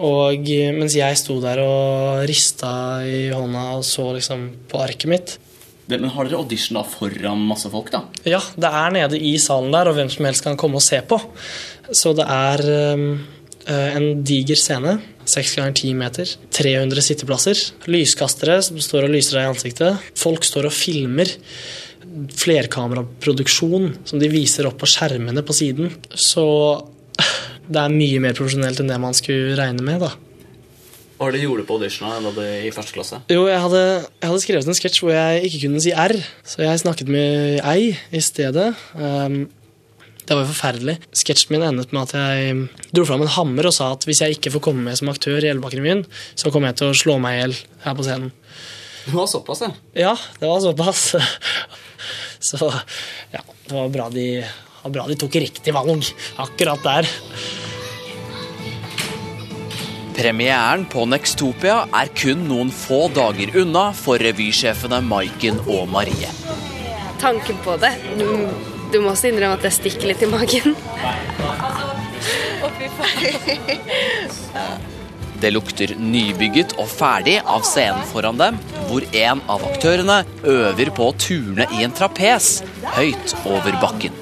Og 0.00 0.48
eh, 0.48 0.72
mens 0.72 0.96
jeg 0.96 1.18
sto 1.20 1.36
der 1.42 1.60
og 1.62 2.24
rista 2.28 2.72
i 3.04 3.28
hånda 3.34 3.66
og 3.78 3.86
så 3.86 4.10
liksom 4.16 4.46
på 4.70 4.80
arket 4.80 5.10
mitt 5.12 5.34
Det, 5.90 5.98
men 5.98 6.12
har 6.14 6.28
dere 6.28 6.38
audition 6.40 6.78
da 6.78 6.84
foran 6.86 7.42
masse 7.48 7.68
folk, 7.72 7.90
da? 7.92 8.04
Ja, 8.24 8.40
det 8.56 8.70
er 8.70 8.94
nede 8.94 9.18
i 9.18 9.34
salen 9.42 9.74
der, 9.74 9.90
og 9.90 9.98
hvem 9.98 10.10
som 10.12 10.28
helst 10.28 10.46
kan 10.46 10.58
komme 10.60 10.78
og 10.78 10.86
se 10.86 11.00
på. 11.02 11.18
Så 11.90 12.12
det 12.14 12.26
er 12.30 12.62
um, 12.94 13.08
en 13.66 14.06
diger 14.22 14.58
scene. 14.60 15.00
6 15.30 15.56
ganger 15.58 15.74
10 15.74 15.94
meter. 15.98 16.30
300 16.54 17.04
sitteplasser. 17.04 17.58
Lyskastere 17.90 18.60
som 18.62 18.78
står 18.82 19.08
og 19.08 19.14
lyser 19.16 19.40
deg 19.40 19.48
i 19.48 19.50
ansiktet. 19.50 20.10
Folk 20.18 20.46
står 20.46 20.70
og 20.70 20.74
filmer. 20.74 21.30
Flerkameraproduksjon 22.38 23.90
som 24.08 24.22
de 24.22 24.30
viser 24.32 24.70
opp 24.70 24.80
på 24.80 24.88
skjermene 24.94 25.42
på 25.46 25.56
siden. 25.56 25.92
Så 26.14 26.46
det 27.70 27.78
er 27.78 27.94
mye 27.94 28.18
mer 28.22 28.34
profesjonelt 28.36 28.82
enn 28.82 28.90
det 28.90 28.98
man 29.02 29.16
skulle 29.16 29.54
regne 29.58 29.84
med, 29.86 30.02
da. 30.02 30.10
Hva 31.20 31.28
var 31.28 31.34
det 31.36 31.42
du 31.42 31.50
gjorde 31.50 31.66
på 31.68 31.76
auditionen 31.76 32.36
i 32.64 32.72
første 32.72 32.96
klasse? 32.96 33.18
Jo, 33.28 33.44
jeg 33.50 33.60
hadde, 33.60 33.80
jeg 34.22 34.28
hadde 34.30 34.42
skrevet 34.42 34.68
en 34.72 34.76
sketsj 34.78 35.02
hvor 35.02 35.12
jeg 35.12 35.42
ikke 35.46 35.66
kunne 35.66 35.82
si 35.84 35.92
R, 35.92 36.14
så 36.48 36.62
jeg 36.64 36.80
snakket 36.80 37.10
med 37.12 37.58
ei 37.60 37.90
i 37.92 38.22
stedet. 38.24 38.70
Um, 38.96 39.42
det 40.24 40.36
var 40.36 40.46
jo 40.46 40.52
forferdelig. 40.52 40.94
Sketsjen 41.20 41.52
min 41.52 41.66
endet 41.66 41.92
med 41.92 42.06
at 42.08 42.14
jeg 42.16 42.88
dro 42.96 43.04
fram 43.04 43.26
en 43.26 43.32
hammer 43.34 43.68
og 43.68 43.74
sa 43.76 43.90
at 43.92 44.06
hvis 44.08 44.22
jeg 44.24 44.38
ikke 44.38 44.54
får 44.54 44.64
komme 44.64 44.86
med 44.86 44.96
som 44.96 45.10
aktør 45.12 45.42
i 45.42 45.50
Elvebakken-revyen, 45.50 46.04
så 46.38 46.52
kommer 46.54 46.70
jeg 46.70 46.80
til 46.80 46.88
å 46.88 46.98
slå 47.02 47.18
meg 47.20 47.36
i 47.36 47.40
hjel 47.42 47.56
her 47.84 47.98
på 47.98 48.06
scenen. 48.06 48.32
Det 49.04 49.12
var 49.16 49.28
såpass, 49.28 49.64
ja. 49.66 49.72
Ja, 50.06 50.14
det 50.40 50.48
var 50.48 50.64
såpass. 50.64 51.04
Så 52.48 52.70
ja, 53.34 53.42
det 53.42 53.74
var 53.74 53.90
bra 53.92 54.06
de, 54.14 54.28
var 54.82 54.94
bra 54.94 55.06
de 55.08 55.16
tok 55.20 55.40
riktig 55.42 55.74
valg 55.76 56.06
akkurat 56.40 56.84
der. 56.84 57.08
Premieren 60.20 60.84
på 60.90 61.06
Nextopia 61.08 61.86
er 61.96 62.10
kun 62.12 62.42
noen 62.48 62.72
få 62.74 63.06
dager 63.14 63.54
unna 63.62 63.86
for 63.96 64.20
revysjefene 64.20 65.00
Maiken 65.06 65.62
og 65.64 65.86
Marie. 65.88 66.28
Tanken 67.20 67.56
på 67.64 67.76
det 67.80 67.92
Du, 68.18 68.26
du 68.92 68.98
må 69.00 69.14
også 69.14 69.30
innrømme 69.30 69.56
at 69.56 69.64
det 69.64 69.72
stikker 69.76 70.10
litt 70.10 70.24
i 70.24 70.28
magen. 70.28 70.76
Det 75.40 75.54
lukter 75.54 75.94
nybygget 75.96 76.74
og 76.76 76.88
ferdig 76.90 77.38
av 77.48 77.64
scenen 77.64 78.04
foran 78.10 78.36
dem, 78.40 78.60
hvor 78.90 79.06
en 79.16 79.40
av 79.48 79.64
aktørene 79.70 80.20
øver 80.44 80.92
på 80.92 81.08
å 81.08 81.16
turne 81.16 81.64
i 81.78 81.84
en 81.86 81.96
trapes 81.96 82.58
høyt 82.98 83.38
over 83.48 83.80
bakken. 83.80 84.19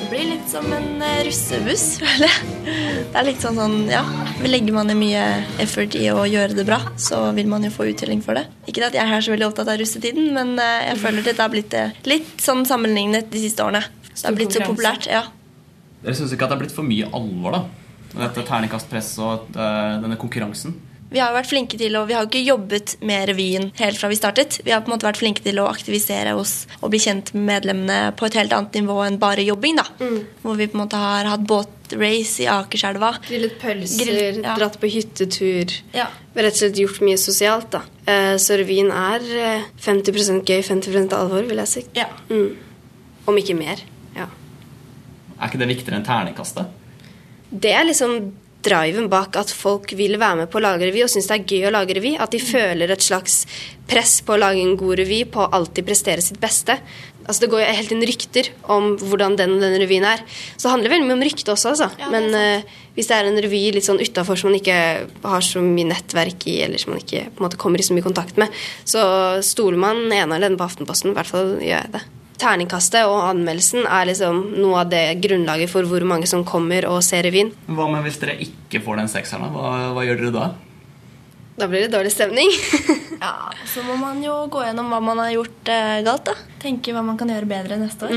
Det 0.00 0.08
blir 0.10 0.26
litt 0.26 0.48
som 0.50 0.66
en 0.74 1.02
eh, 1.06 1.20
russebuss, 1.28 1.84
føler 2.02 2.26
jeg. 2.26 2.40
Det 3.12 3.20
er 3.20 3.26
litt 3.28 3.44
sånn 3.44 3.58
sånn, 3.60 3.76
ja, 3.90 4.02
Legger 4.42 4.74
man 4.74 4.90
i 4.90 4.96
mye 4.98 5.22
effort 5.62 5.94
i 5.94 6.08
å 6.10 6.24
gjøre 6.26 6.56
det 6.58 6.64
bra, 6.66 6.80
så 6.98 7.22
vil 7.36 7.46
man 7.52 7.62
jo 7.66 7.70
få 7.74 7.86
uttelling 7.92 8.24
for 8.26 8.34
det. 8.40 8.46
Ikke 8.66 8.88
at 8.88 8.98
jeg 8.98 9.06
er 9.06 9.22
så 9.22 9.34
veldig 9.36 9.46
opptatt 9.52 9.70
av 9.70 9.78
russetiden, 9.78 10.32
men 10.34 10.56
eh, 10.58 10.90
jeg 10.90 11.00
føler 11.04 11.22
at 11.22 11.30
det 11.30 11.44
har 11.44 11.54
blitt 11.54 11.78
eh, 11.78 11.94
litt 12.10 12.42
sånn 12.42 12.66
sammenlignet 12.66 13.30
de 13.30 13.44
siste 13.46 13.62
årene. 13.62 13.84
Det 14.10 14.26
har 14.26 14.34
blitt 14.34 14.58
så 14.58 14.66
populært. 14.66 15.06
ja. 15.06 15.28
Dere 16.02 16.16
syns 16.18 16.32
ikke 16.34 16.48
at 16.48 16.54
det 16.54 16.58
er 16.58 16.64
blitt 16.64 16.74
for 16.74 16.90
mye 16.90 17.06
alvor, 17.14 17.54
da? 17.54 17.62
Dette 18.24 18.42
terningkastpress 18.48 19.12
og 19.22 19.52
denne 19.54 20.16
konkurransen? 20.18 20.74
Vi 21.10 21.18
har 21.18 21.32
vært 21.34 21.48
flinke 21.50 21.74
til, 21.78 21.96
og 21.98 22.04
vi 22.06 22.14
har 22.14 22.26
ikke 22.28 22.40
jobbet 22.46 22.92
med 23.02 23.24
revyen 23.32 23.72
helt 23.80 23.98
fra 23.98 24.08
vi 24.12 24.14
startet. 24.14 24.60
Vi 24.62 24.70
har 24.70 24.80
på 24.84 24.92
en 24.92 24.94
måte 24.94 25.08
vært 25.08 25.18
flinke 25.18 25.42
til 25.42 25.58
å 25.58 25.64
aktivisere 25.66 26.36
oss 26.38 26.68
og 26.80 26.92
bli 26.92 27.00
kjent 27.02 27.32
med 27.34 27.48
medlemmene 27.48 28.12
på 28.14 28.28
et 28.28 28.36
helt 28.38 28.52
annet 28.54 28.78
nivå 28.78 29.00
enn 29.08 29.16
bare 29.18 29.42
jobbing. 29.42 29.80
da. 29.80 29.86
Hvor 30.44 30.54
vi 30.60 30.68
på 30.70 30.78
en 30.78 30.84
måte 30.84 31.00
har 31.02 31.26
hatt 31.32 31.42
båtrace 31.50 32.44
i 32.44 32.46
Akerselva. 32.46 33.10
Grillet 33.26 33.56
pølser, 33.58 34.06
Grill- 34.06 34.42
ja. 34.44 34.54
dratt 34.60 34.78
på 34.78 34.86
hyttetur. 34.94 35.74
Ja. 35.92 36.06
Rett 36.36 36.52
og 36.54 36.60
slett 36.62 36.78
gjort 36.78 37.00
mye 37.02 37.18
sosialt, 37.18 37.70
da. 37.74 37.82
Eh, 38.06 38.36
Så 38.38 38.54
revyen 38.62 38.92
er 38.94 39.20
eh, 39.20 39.62
50% 39.82 40.44
gøy, 40.46 40.62
50 40.62 41.12
alvor, 41.18 41.42
vil 41.42 41.58
jeg 41.58 41.66
si. 41.66 41.82
Mm. 42.30 42.56
Om 43.26 43.36
ikke 43.42 43.56
mer. 43.58 43.82
Ja. 44.14 44.28
Er 45.40 45.48
ikke 45.50 45.58
det 45.58 45.68
viktigere 45.74 45.98
enn 45.98 46.06
terningkastet? 46.06 46.66
Det 47.50 47.72
er 47.74 47.84
liksom 47.84 48.32
driven 48.64 49.08
bak 49.12 49.36
at 49.40 49.52
folk 49.54 49.92
vil 49.96 50.18
være 50.20 50.42
med 50.42 50.50
på 50.52 50.60
å 50.60 50.64
lage 50.64 50.88
revy 50.88 51.04
og 51.04 51.12
syns 51.12 51.30
det 51.30 51.38
er 51.38 51.54
gøy 51.54 51.68
å 51.68 51.74
lage 51.74 51.96
revy. 51.96 52.16
At 52.20 52.34
de 52.34 52.40
føler 52.42 52.92
et 52.92 53.04
slags 53.04 53.44
press 53.90 54.20
på 54.24 54.36
å 54.36 54.40
lage 54.40 54.62
en 54.62 54.76
god 54.78 55.00
revy, 55.00 55.24
på 55.28 55.42
å 55.42 55.50
alltid 55.56 55.86
prestere 55.86 56.24
sitt 56.24 56.40
beste. 56.42 56.76
Altså 57.26 57.44
Det 57.44 57.50
går 57.52 57.62
jo 57.62 57.72
helt 57.78 57.92
inn 57.94 58.06
rykter 58.08 58.52
om 58.74 58.92
hvordan 58.98 59.36
den 59.38 59.56
og 59.58 59.64
den 59.64 59.76
revyen 59.82 60.06
er. 60.08 60.22
Så 60.56 60.66
det 60.66 60.74
handler 60.74 60.94
veldig 60.94 61.08
mye 61.08 61.18
om 61.18 61.26
rykte 61.26 61.54
også, 61.54 61.74
altså. 61.74 62.10
Men 62.12 62.30
uh, 62.34 62.78
hvis 62.96 63.10
det 63.10 63.18
er 63.18 63.28
en 63.28 63.42
revy 63.44 63.64
litt 63.76 63.86
sånn 63.86 64.00
utafor 64.02 64.40
som 64.40 64.50
man 64.50 64.58
ikke 64.58 64.78
har 65.24 65.44
så 65.46 65.62
mye 65.64 65.90
nettverk 65.92 66.48
i, 66.50 66.60
eller 66.66 66.82
som 66.82 66.94
man 66.94 67.02
ikke 67.04 67.26
på 67.28 67.42
en 67.42 67.46
måte 67.46 67.60
kommer 67.60 67.82
i 67.82 67.86
så 67.86 67.96
mye 67.96 68.06
kontakt 68.06 68.40
med, 68.40 68.54
så 68.88 69.02
stoler 69.46 69.78
man 69.80 70.06
ene 70.08 70.36
eller 70.36 70.48
den 70.48 70.58
på 70.60 70.66
Aftenposten. 70.66 71.14
I 71.14 71.20
hvert 71.20 71.30
fall 71.30 71.54
gjør 71.58 71.76
jeg 71.76 71.94
det. 71.98 72.06
Terningkastet 72.40 73.04
og 73.04 73.20
anmeldelsen 73.28 73.84
er 73.84 74.08
liksom 74.08 74.38
noe 74.56 74.80
av 74.82 74.90
det 74.92 75.04
grunnlaget 75.20 75.70
for 75.72 75.84
hvor 75.88 76.04
mange 76.08 76.28
som 76.30 76.44
kommer 76.48 76.86
og 76.88 77.02
ser 77.04 77.26
revyen. 77.28 77.52
Hva 77.68 77.88
med 77.92 78.06
hvis 78.06 78.16
dere 78.22 78.38
ikke 78.40 78.80
får 78.84 79.02
den 79.02 79.12
sekseren? 79.12 79.52
Hva, 79.52 79.92
hva 79.96 80.04
gjør 80.06 80.22
dere 80.22 80.34
da? 80.38 80.48
Da 81.60 81.68
blir 81.68 81.84
det 81.84 81.92
dårlig 81.92 82.12
stemning. 82.14 82.48
ja, 83.20 83.34
Så 83.68 83.84
må 83.84 83.98
man 84.00 84.22
jo 84.24 84.46
gå 84.48 84.64
gjennom 84.64 84.88
hva 84.88 85.02
man 85.04 85.20
har 85.20 85.34
gjort 85.34 85.68
eh, 85.68 86.00
galt. 86.06 86.30
da. 86.30 86.36
Tenke 86.62 86.96
hva 86.96 87.04
man 87.04 87.20
kan 87.20 87.28
gjøre 87.28 87.48
bedre 87.50 87.76
neste 87.80 88.08
år. 88.08 88.16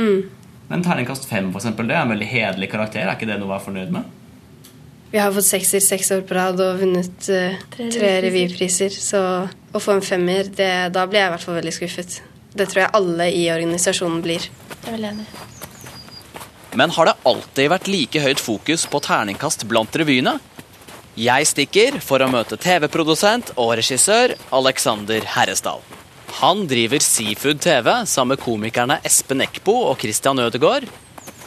Men 0.70 0.84
terningkast 0.86 1.28
fem, 1.28 1.52
for 1.52 1.60
eksempel, 1.60 1.90
det 1.92 1.98
er 1.98 2.06
en 2.06 2.14
veldig 2.16 2.30
hederlig 2.32 2.70
karakter. 2.72 3.04
Er 3.04 3.18
ikke 3.18 3.28
det 3.28 3.42
noe 3.42 3.52
å 3.52 3.56
være 3.58 3.66
fornøyd 3.68 3.92
med? 3.94 4.20
Vi 5.14 5.20
har 5.22 5.34
fått 5.36 5.46
sekser 5.46 5.84
seks 5.84 6.08
år 6.16 6.24
på 6.26 6.34
rad 6.34 6.62
og 6.64 6.80
vunnet 6.80 7.28
eh, 7.30 7.60
Tre 7.76 7.90
tre 7.94 8.14
revypriser. 8.24 8.96
Så 8.96 9.20
å 9.52 9.82
få 9.84 9.98
en 9.98 10.06
femmer, 10.06 10.48
det, 10.56 10.72
da 10.96 11.04
blir 11.10 11.20
jeg 11.22 11.30
i 11.30 11.34
hvert 11.36 11.44
fall 11.50 11.60
veldig 11.60 11.76
skuffet. 11.76 12.22
Det 12.54 12.68
tror 12.70 12.84
jeg 12.84 12.94
alle 12.94 13.30
i 13.34 13.48
organisasjonen 13.54 14.22
blir. 14.26 14.46
Det 14.84 14.92
er 14.92 14.96
vel 14.98 15.10
enig. 15.10 15.26
Men 16.78 16.94
har 16.94 17.10
det 17.10 17.20
alltid 17.30 17.70
vært 17.70 17.90
like 17.90 18.22
høyt 18.22 18.42
fokus 18.42 18.86
på 18.90 19.02
terningkast 19.06 19.66
blant 19.70 19.94
revyene? 19.98 20.40
Jeg 21.14 21.46
stikker 21.46 22.00
for 22.02 22.24
å 22.26 22.30
møte 22.34 22.58
TV-produsent 22.58 23.52
og 23.62 23.76
regissør 23.78 24.34
Alexander 24.58 25.26
Herresdal. 25.36 25.84
Han 26.40 26.64
driver 26.70 27.04
Seafood 27.06 27.62
TV 27.62 27.90
sammen 28.10 28.34
med 28.34 28.42
komikerne 28.42 28.98
Espen 29.06 29.44
Eckbo 29.46 29.76
og 29.92 30.02
Christian 30.02 30.42
Ødegaard. 30.42 30.88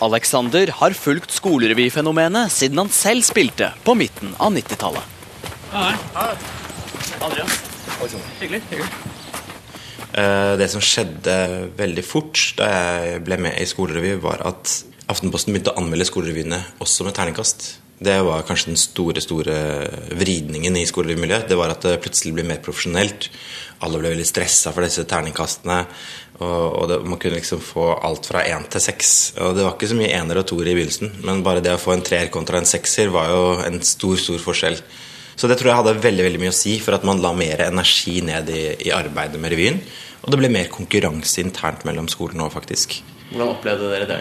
Alexander 0.07 0.71
har 0.79 0.95
fulgt 0.95 1.35
skolerevyfenomenet 1.35 2.55
siden 2.55 2.79
han 2.85 2.93
selv 2.95 3.27
spilte 3.27 3.73
på 3.83 3.97
midten 3.99 4.37
av 4.39 4.55
90-tallet. 4.55 5.15
Adrian. 7.27 7.51
Hyggelig. 8.39 8.63
hyggelig. 8.71 9.16
Eh, 10.17 10.57
Det 10.57 10.69
som 10.73 10.81
skjedde 10.81 11.73
veldig 11.77 12.05
fort 12.05 12.41
da 12.57 12.69
jeg 12.69 13.25
ble 13.27 13.37
med 13.37 13.61
i 13.61 13.69
skolerevy, 13.69 14.17
var 14.23 14.47
at 14.49 14.83
Aftenposten 15.07 15.55
begynte 15.55 15.71
å 15.71 15.79
anmelde 15.79 16.07
skolerevyene 16.09 16.59
også 16.83 17.05
med 17.07 17.15
terningkast. 17.15 17.77
Det 18.03 18.17
var 18.27 18.43
kanskje 18.45 18.73
den 18.73 18.81
store 18.81 19.23
store 19.23 19.55
vridningen 20.19 20.75
i 20.77 20.83
skolerevymiljøet. 20.89 21.47
Det 21.49 21.57
var 21.57 21.71
at 21.71 21.87
det 21.87 22.01
plutselig 22.03 22.35
ble 22.35 22.43
mer 22.49 22.59
profesjonelt. 22.65 23.29
Alle 23.87 24.01
ble 24.01 24.11
veldig 24.13 24.27
stressa 24.27 24.73
for 24.75 24.83
disse 24.83 25.07
terningkastene. 25.07 25.79
Og, 26.43 26.89
det, 26.91 26.99
man 27.07 27.21
kunne 27.23 27.39
liksom 27.39 27.63
få 27.63 27.87
alt 28.05 28.27
fra 28.29 28.43
én 28.45 28.67
til 28.69 28.83
seks. 28.83 29.13
Og 29.39 29.55
det 29.57 29.65
var 29.65 29.77
ikke 29.77 29.93
så 29.95 29.97
mye 29.97 30.11
ener 30.19 30.43
og 30.43 30.49
toer 30.51 30.69
i 30.69 30.75
begynnelsen, 30.77 31.15
men 31.25 31.45
bare 31.47 31.63
det 31.65 31.73
å 31.73 31.81
få 31.81 31.95
en 31.95 32.05
treer 32.05 32.29
kontra 32.35 32.59
en 32.61 32.69
sekser 32.69 33.15
var 33.15 33.31
jo 33.31 33.45
en 33.65 33.79
stor, 33.87 34.19
stor 34.21 34.43
forskjell. 34.43 34.77
Så 35.37 35.49
det 35.49 35.61
tror 35.61 35.71
jeg 35.71 35.79
hadde 35.79 35.97
veldig 36.03 36.27
veldig 36.27 36.43
mye 36.43 36.53
å 36.53 36.57
si 36.57 36.75
for 36.83 36.97
at 36.97 37.07
man 37.07 37.23
la 37.23 37.31
mer 37.37 37.63
energi 37.69 38.19
ned 38.25 38.51
i, 38.53 38.67
i 38.89 38.93
arbeidet 38.97 39.41
med 39.41 39.53
revyen. 39.55 39.81
Og 40.27 40.35
det 40.35 40.43
ble 40.43 40.51
mer 40.51 40.67
konkurranse 40.75 41.39
internt 41.39 41.87
mellom 41.87 42.11
skolene 42.11 42.43
òg, 42.49 42.53
faktisk. 42.59 42.99
Hvordan 43.31 43.55
opplevde 43.55 43.91
dere 43.93 44.11
det? 44.11 44.21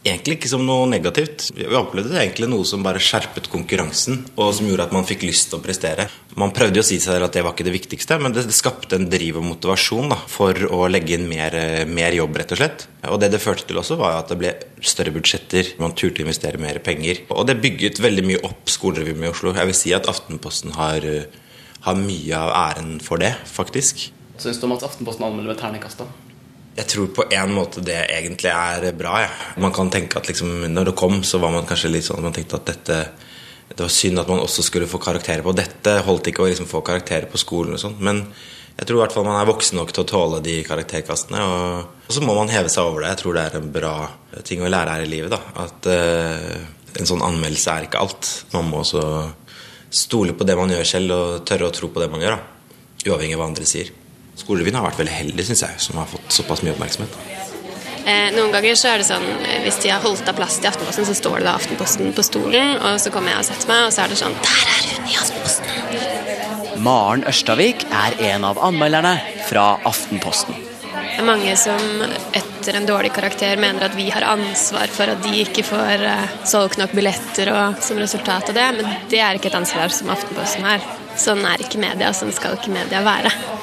Egentlig 0.00 0.38
ikke 0.38 0.48
som 0.48 0.62
noe 0.64 0.86
negativt. 0.88 1.50
Vi 1.52 1.66
opplevde 1.76 2.14
det 2.14 2.22
egentlig 2.22 2.46
noe 2.48 2.64
som 2.64 2.80
bare 2.80 3.02
skjerpet 3.04 3.50
konkurransen, 3.52 4.22
og 4.32 4.54
som 4.56 4.64
gjorde 4.64 4.86
at 4.86 4.94
man 4.96 5.04
fikk 5.04 5.26
lyst 5.28 5.50
til 5.50 5.58
å 5.58 5.64
prestere. 5.64 6.06
Man 6.40 6.54
prøvde 6.56 6.80
jo 6.80 6.84
å 6.86 6.88
si 6.88 6.96
seg 7.04 7.20
at 7.20 7.34
det 7.36 7.42
var 7.44 7.52
ikke 7.52 7.66
det 7.66 7.74
viktigste, 7.74 8.16
men 8.16 8.32
det, 8.32 8.46
skapte 8.56 8.96
en 8.96 9.10
driv 9.12 9.42
og 9.42 9.44
motivasjon 9.44 10.08
da, 10.14 10.16
for 10.32 10.56
å 10.72 10.86
legge 10.88 11.18
inn 11.18 11.26
mer, 11.28 11.52
eh, 11.52 11.84
mer 11.84 12.16
jobb, 12.16 12.38
rett 12.40 12.54
og 12.56 12.62
slett. 12.62 12.86
Og 13.12 13.20
det 13.20 13.28
det 13.34 13.42
førte 13.44 13.68
til 13.68 13.80
også, 13.82 13.98
var 14.00 14.16
at 14.22 14.32
det 14.32 14.38
ble 14.40 14.54
større 14.80 15.12
budsjetter, 15.12 15.74
man 15.84 15.92
turte 15.92 16.24
å 16.24 16.24
investere 16.24 16.56
mer 16.56 16.80
penger. 16.80 17.26
Og 17.28 17.44
det 17.50 17.60
bygget 17.60 18.00
veldig 18.00 18.24
mye 18.24 18.40
opp 18.48 18.72
skolerevyen 18.72 19.28
i 19.28 19.28
Oslo. 19.34 19.52
Jeg 19.52 19.68
vil 19.68 19.76
si 19.76 19.92
at 19.92 20.08
Aftenposten 20.08 20.72
har, 20.80 21.04
eh, 21.04 21.28
har 21.84 22.00
mye 22.00 22.40
av 22.40 22.56
æren 22.56 23.02
for 23.04 23.20
det, 23.20 23.36
faktisk. 23.44 24.08
Syns 24.40 24.60
du 24.60 24.66
om 24.66 24.74
at 24.76 24.84
Aftenposten 24.86 25.26
anmelder 25.26 25.52
med 25.52 25.60
terningkast? 25.60 26.00
da? 26.00 26.30
Jeg 26.78 26.86
tror 26.88 27.08
på 27.12 27.26
en 27.34 27.50
måte 27.52 27.82
det 27.84 27.98
egentlig 28.06 28.52
er 28.52 28.86
bra. 28.96 29.18
Ja. 29.24 29.32
Man 29.60 29.74
kan 29.76 29.90
tenke 29.92 30.20
at 30.20 30.30
liksom, 30.30 30.62
når 30.72 30.90
det 30.90 30.96
kom, 30.96 31.18
så 31.26 31.40
var 31.42 31.52
man 31.52 31.66
kanskje 31.68 31.90
litt 31.92 32.06
sånn 32.06 32.22
at 32.22 32.28
Man 32.28 32.36
tenkte 32.36 32.60
at 32.60 32.70
dette 32.70 33.00
Det 33.70 33.82
var 33.82 33.92
synd 33.92 34.22
at 34.22 34.30
man 34.30 34.40
også 34.40 34.64
skulle 34.66 34.88
få 34.90 34.98
karakterer 35.02 35.44
på 35.46 35.52
dette. 35.54 35.98
Holdt 36.06 36.30
ikke 36.30 36.42
å 36.42 36.48
liksom 36.48 36.70
få 36.70 36.80
karakterer 36.86 37.28
på 37.30 37.38
skolen 37.38 37.76
og 37.76 37.82
sånn. 37.82 37.98
Men 38.00 38.24
jeg 38.80 38.88
tror 38.88 38.96
i 38.96 39.02
hvert 39.02 39.14
fall 39.14 39.26
man 39.28 39.38
er 39.38 39.50
voksen 39.50 39.76
nok 39.76 39.92
til 39.92 40.02
å 40.06 40.08
tåle 40.08 40.40
de 40.42 40.56
karakterkastene. 40.66 41.44
Og, 41.44 42.00
og 42.08 42.16
så 42.16 42.24
må 42.24 42.34
man 42.38 42.50
heve 42.50 42.72
seg 42.72 42.88
over 42.88 43.04
det. 43.04 43.12
Jeg 43.12 43.22
tror 43.22 43.36
det 43.36 43.44
er 43.44 43.58
en 43.60 43.72
bra 43.76 43.94
ting 44.48 44.64
å 44.64 44.72
lære 44.72 44.96
her 44.96 45.04
i 45.04 45.10
livet. 45.10 45.36
da 45.36 45.66
At 45.66 45.90
uh, 45.90 46.96
en 46.96 47.10
sånn 47.12 47.22
anmeldelse 47.28 47.76
er 47.76 47.86
ikke 47.86 48.00
alt. 48.00 48.30
Man 48.56 48.72
må 48.72 48.80
også 48.80 49.04
stole 49.92 50.34
på 50.34 50.46
det 50.48 50.56
man 50.58 50.72
gjør 50.72 50.88
selv, 50.96 51.14
og 51.14 51.46
tørre 51.46 51.68
å 51.68 51.76
tro 51.76 51.92
på 51.92 52.02
det 52.02 52.10
man 52.10 52.24
gjør. 52.24 52.38
da 52.38 53.10
Uavhengig 53.10 53.36
av 53.36 53.44
hva 53.44 53.50
andre 53.52 53.68
sier. 53.68 53.92
Skolerevyen 54.40 54.78
har 54.78 54.88
vært 54.88 55.02
veldig 55.02 55.14
heldig, 55.14 55.46
syns 55.46 55.64
jeg, 55.66 55.80
som 55.84 56.00
har 56.00 56.08
fått 56.10 56.32
såpass 56.40 56.64
mye 56.64 56.72
oppmerksomhet. 56.74 57.16
Eh, 58.08 58.30
noen 58.32 58.52
ganger 58.54 58.78
så 58.80 58.94
er 58.94 59.02
det 59.02 59.06
sånn 59.10 59.26
eh, 59.44 59.58
Hvis 59.66 59.82
de 59.84 59.90
har 59.92 60.00
holdt 60.00 60.28
av 60.30 60.38
plass 60.38 60.56
til 60.56 60.70
Aftenposten, 60.70 61.04
så 61.04 61.16
står 61.18 61.42
det 61.42 61.50
da 61.50 61.58
Aftenposten 61.58 62.14
på 62.16 62.24
stolen, 62.24 62.78
og 62.80 62.96
så 63.02 63.12
kommer 63.12 63.34
jeg 63.34 63.42
og 63.42 63.48
setter 63.50 63.68
meg, 63.68 63.84
og 63.86 63.92
så 63.92 64.06
er 64.06 64.14
det 64.14 64.20
sånn 64.22 64.38
Der 64.40 64.72
er 64.72 64.88
hun 64.88 65.10
i 65.10 65.20
Aftenposten! 65.20 66.80
Maren 66.80 67.26
Ørstavik 67.28 67.84
er 67.92 68.16
en 68.30 68.46
av 68.48 68.58
anmelderne 68.64 69.18
fra 69.50 69.74
Aftenposten. 69.84 70.56
Det 71.10 71.18
er 71.20 71.26
mange 71.28 71.52
som 71.60 72.04
etter 72.32 72.78
en 72.78 72.88
dårlig 72.88 73.10
karakter 73.12 73.60
mener 73.60 73.84
at 73.84 73.96
vi 73.98 74.06
har 74.08 74.24
ansvar 74.24 74.88
for 74.94 75.12
at 75.12 75.20
de 75.26 75.42
ikke 75.42 75.66
får 75.68 76.06
eh, 76.08 76.36
solgt 76.48 76.80
nok 76.80 76.96
billetter 76.96 77.52
og 77.52 77.82
som 77.84 78.00
resultat 78.00 78.48
av 78.48 78.56
det, 78.56 78.68
men 78.80 78.94
det 79.12 79.20
er 79.20 79.36
ikke 79.36 79.52
et 79.52 79.60
ansvar 79.60 79.92
som 79.92 80.08
Aftenposten 80.16 80.64
har. 80.64 80.80
Sånn 81.20 81.44
er 81.44 81.60
ikke 81.60 81.82
media, 81.82 82.14
sånn 82.16 82.32
skal 82.32 82.56
ikke 82.56 82.72
media 82.72 83.04
være. 83.04 83.59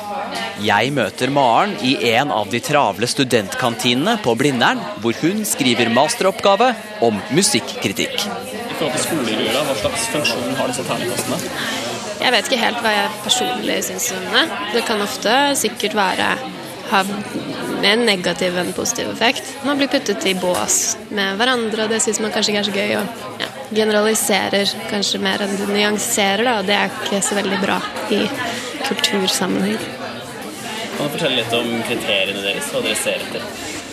Jeg 0.64 0.92
møter 0.96 1.32
Maren 1.34 1.76
i 1.86 1.96
en 2.14 2.32
av 2.34 2.50
de 2.52 2.62
travle 2.64 3.10
studentkantinene 3.10 4.18
på 4.24 4.36
Blindern, 4.40 4.82
hvor 5.04 5.18
hun 5.22 5.44
skriver 5.48 5.92
masteroppgave 5.94 6.72
om 7.06 7.20
musikkritikk. 7.36 8.28
I 8.28 8.78
forhold 8.78 8.96
til 8.98 9.06
skolegjøret, 9.06 9.64
hva 9.70 9.78
slags 9.82 10.08
funksjon 10.14 10.58
har 10.60 10.72
disse 10.72 10.86
terningkastene? 10.88 11.42
Jeg 12.18 12.34
vet 12.34 12.48
ikke 12.50 12.62
helt 12.62 12.80
hva 12.82 12.94
jeg 12.96 13.18
personlig 13.24 13.82
syns 13.86 14.12
om 14.18 14.30
det. 14.34 14.46
Det 14.74 14.86
kan 14.88 15.04
ofte 15.06 15.36
sikkert 15.60 15.98
være 15.98 16.32
ha 16.92 17.04
mer 17.82 18.00
negativ 18.00 18.58
enn 18.58 18.74
positiv 18.76 19.12
effekt. 19.12 19.50
Man 19.68 19.80
blir 19.80 19.92
puttet 19.92 20.26
i 20.30 20.34
bås 20.40 20.98
med 21.14 21.38
hverandre, 21.40 21.86
og 21.86 21.94
det 21.94 22.02
syns 22.04 22.22
man 22.24 22.34
kanskje 22.34 22.54
ikke 22.54 22.64
er 22.64 22.70
så 22.70 22.76
gøy. 22.78 22.96
Og 23.02 23.42
ja, 23.44 23.52
generaliserer 23.82 24.76
kanskje 24.92 25.22
mer 25.24 25.44
enn 25.46 25.56
du 25.60 25.68
nyanserer, 25.70 26.46
da, 26.48 26.58
og 26.62 26.70
det 26.70 26.78
er 26.78 26.92
ikke 26.92 27.22
så 27.26 27.38
veldig 27.38 27.62
bra 27.64 27.80
i 28.16 28.24
kultursammenheng. 28.88 30.07
Kan 30.98 31.06
du 31.06 31.14
fortelle 31.14 31.38
litt 31.38 31.54
om 31.54 31.68
kriteriene 31.86 32.42
deres, 32.42 32.72
hva 32.74 32.82
dere 32.82 32.98
ser 32.98 33.22
etter? 33.22 33.44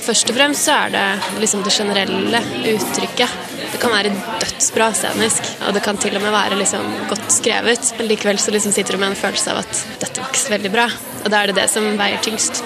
Først 0.04 0.28
og 0.28 0.36
fremst 0.36 0.66
så 0.66 0.76
er 0.86 0.92
det 0.92 1.40
liksom 1.40 1.62
det 1.64 1.72
generelle 1.72 2.40
uttrykket. 2.74 3.36
Det 3.72 3.80
kan 3.80 3.92
være 3.92 4.12
dødsbra 4.40 4.90
scenisk, 4.96 5.50
og 5.66 5.76
det 5.76 5.82
kan 5.84 6.00
til 6.00 6.16
og 6.16 6.24
med 6.24 6.32
være 6.32 6.58
liksom 6.60 6.86
godt 7.10 7.28
skrevet. 7.32 7.92
Men 7.98 8.08
likevel 8.08 8.40
så 8.40 8.52
liksom 8.54 8.72
sitter 8.76 8.96
du 8.96 9.02
med 9.02 9.12
en 9.12 9.20
følelse 9.20 9.52
av 9.52 9.62
at 9.62 9.84
dette 10.00 10.20
var 10.20 10.32
ikke 10.32 10.42
så 10.46 10.54
veldig 10.54 10.72
bra. 10.76 10.86
Og 11.24 11.28
da 11.32 11.40
er 11.42 11.52
det 11.52 11.58
det 11.60 11.66
som 11.72 11.88
veier 12.00 12.24
tyngst. 12.24 12.64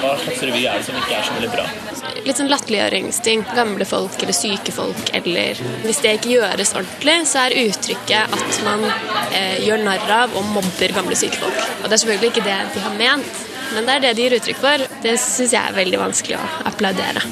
Hva 0.00 0.16
slags 0.20 0.44
revy 0.44 0.64
er 0.68 0.80
det 0.80 0.88
som 0.88 1.00
ikke 1.00 1.16
er 1.18 1.24
så 1.28 1.36
veldig 1.38 1.52
bra? 1.52 1.66
Litt 2.24 2.40
sånn 2.40 2.52
latterliggjøringsting. 2.52 3.46
Gamle 3.56 3.88
folk 3.88 4.20
eller 4.20 4.36
syke 4.36 4.72
folk. 4.72 5.08
Eller 5.16 5.60
hvis 5.84 6.00
det 6.04 6.18
ikke 6.18 6.36
gjøres 6.38 6.76
ordentlig, 6.76 7.16
så 7.28 7.46
er 7.46 7.58
uttrykket 7.64 8.36
at 8.36 8.60
man 8.64 8.84
eh, 8.88 9.60
gjør 9.64 9.84
narr 9.84 10.14
av 10.22 10.36
og 10.36 10.52
mobber 10.52 10.96
gamle 10.96 11.16
syke 11.18 11.40
folk. 11.40 11.60
Og 11.82 11.88
det 11.88 11.96
er 11.96 12.04
selvfølgelig 12.04 12.32
ikke 12.32 12.48
det 12.48 12.60
de 12.76 12.84
har 12.88 12.96
ment, 13.00 13.44
men 13.72 13.86
det 13.88 13.96
er 13.96 14.04
det 14.04 14.12
de 14.18 14.26
gir 14.26 14.36
uttrykk 14.38 14.60
for. 14.62 14.86
Det 15.04 15.16
syns 15.22 15.54
jeg 15.56 15.60
er 15.62 15.76
veldig 15.76 16.00
vanskelig 16.02 16.36
å 16.38 16.44
applaudere. 16.70 17.22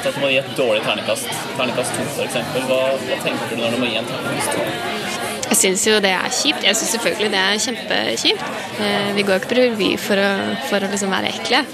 Dette 0.00 0.20
må 0.22 0.30
gi 0.32 0.38
et 0.40 0.52
dårlig 0.56 0.80
ternekast. 0.86 1.28
Ternekast 1.58 1.96
to, 1.98 2.04
f.eks. 2.16 2.38
Hva, 2.70 2.80
hva 3.04 3.18
tenker 3.24 3.50
du 3.52 3.58
når 3.60 3.74
du 3.76 3.82
må 3.82 3.90
gi 3.90 3.98
en 4.00 4.08
ternekast 4.08 4.54
to? 4.56 4.68
Jeg 5.50 5.58
syns 5.58 5.82
jo 5.88 5.96
det 6.00 6.12
er 6.14 6.30
kjipt. 6.32 6.62
Jeg 6.64 6.78
syns 6.78 6.94
selvfølgelig 6.94 7.32
det 7.34 7.40
er 7.42 7.64
kjempekjipt. 7.66 8.46
Eh, 8.80 9.10
Vi 9.16 9.24
går 9.26 9.34
jo 9.34 9.40
ikke 9.42 9.50
på 9.50 9.58
revy 9.58 9.90
for 10.00 10.22
å, 10.22 10.30
for 10.70 10.86
å 10.86 10.90
liksom 10.92 11.12
være 11.12 11.32
ekle. 11.34 11.64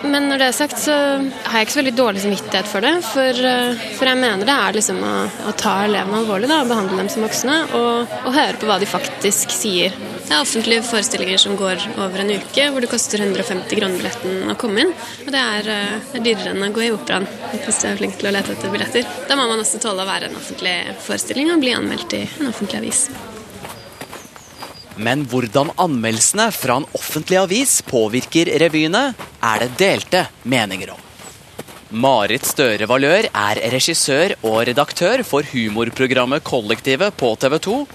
Men 0.00 0.30
når 0.30 0.40
det 0.40 0.46
er 0.48 0.54
sagt, 0.56 0.78
så 0.80 0.94
har 0.94 1.58
jeg 1.58 1.66
ikke 1.66 1.74
så 1.74 1.80
veldig 1.82 1.96
dårlig 1.98 2.22
samvittighet 2.22 2.68
for 2.70 2.86
det. 2.86 2.92
For, 3.04 3.40
eh, 3.50 3.82
for 3.98 4.08
jeg 4.08 4.20
mener 4.22 4.48
det 4.48 4.54
er 4.56 4.78
liksom 4.78 5.02
å, 5.04 5.16
å 5.50 5.56
ta 5.60 5.74
elevene 5.88 6.22
alvorlig 6.22 6.48
da, 6.48 6.62
behandle 6.70 7.02
dem 7.02 7.10
som 7.12 7.26
voksne. 7.26 7.58
Og, 7.76 8.14
og 8.24 8.38
høre 8.38 8.56
på 8.62 8.70
hva 8.70 8.78
de 8.80 8.88
faktisk 8.88 9.52
sier. 9.52 9.98
Det 10.30 10.36
er 10.36 10.44
offentlige 10.44 10.82
forestillinger 10.86 11.40
som 11.42 11.56
går 11.58 11.80
over 11.98 12.20
en 12.22 12.28
uke, 12.30 12.64
hvor 12.70 12.84
det 12.84 12.88
koster 12.92 13.18
150 13.18 13.74
kroner 13.74 13.96
billetten 13.98 14.52
å 14.52 14.54
komme 14.54 14.84
inn. 14.84 14.92
Og 15.24 15.30
det 15.34 15.40
er, 15.40 15.70
eh, 15.74 16.14
er 16.14 16.22
dyrere 16.22 16.52
enn 16.52 16.62
å 16.62 16.68
gå 16.70 16.84
i 16.86 16.92
operaen 16.94 17.26
hvis 17.50 17.80
du 17.82 17.88
er 17.88 17.96
flink 17.98 18.14
til 18.16 18.28
å 18.30 18.32
lete 18.36 18.54
etter 18.54 18.70
billetter. 18.70 19.02
Da 19.26 19.34
må 19.34 19.48
man 19.50 19.58
også 19.58 19.80
tåle 19.82 20.04
å 20.04 20.06
være 20.06 20.30
en 20.30 20.38
offentlig 20.38 20.94
forestilling 21.02 21.50
og 21.50 21.58
bli 21.58 21.74
anmeldt 21.74 22.14
i 22.14 22.22
en 22.38 22.46
offentlig 22.46 22.78
avis. 22.78 23.08
Men 24.98 25.26
hvordan 25.26 25.74
anmeldelsene 25.74 26.52
fra 26.54 26.76
en 26.76 26.86
offentlig 26.94 27.42
avis 27.42 27.82
påvirker 27.82 28.54
revyene, 28.62 29.16
er 29.42 29.58
det 29.58 29.76
delte 29.82 30.28
meninger 30.44 30.92
om. 30.94 31.06
Marit 31.90 32.46
Støre 32.46 32.86
Valør 32.86 33.26
er 33.34 33.64
regissør 33.72 34.36
og 34.44 34.62
redaktør 34.68 35.24
for 35.26 35.42
humorprogrammet 35.42 36.44
Kollektivet 36.46 37.16
på 37.18 37.34
TV 37.34 37.58
2. 37.58 37.86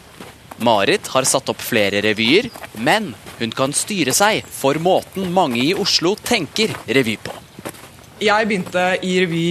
Marit 0.64 1.08
har 1.14 1.28
satt 1.28 1.50
opp 1.52 1.62
flere 1.62 2.02
revyer, 2.06 2.50
men 2.80 3.14
hun 3.40 3.52
kan 3.56 3.74
styre 3.76 4.14
seg 4.16 4.46
for 4.48 4.80
måten 4.80 5.34
mange 5.36 5.60
i 5.64 5.74
Oslo 5.76 6.16
tenker 6.16 6.74
revy 6.88 7.18
på. 7.22 7.34
Jeg 8.24 8.48
begynte 8.48 8.86
i 9.04 9.18
revy 9.26 9.48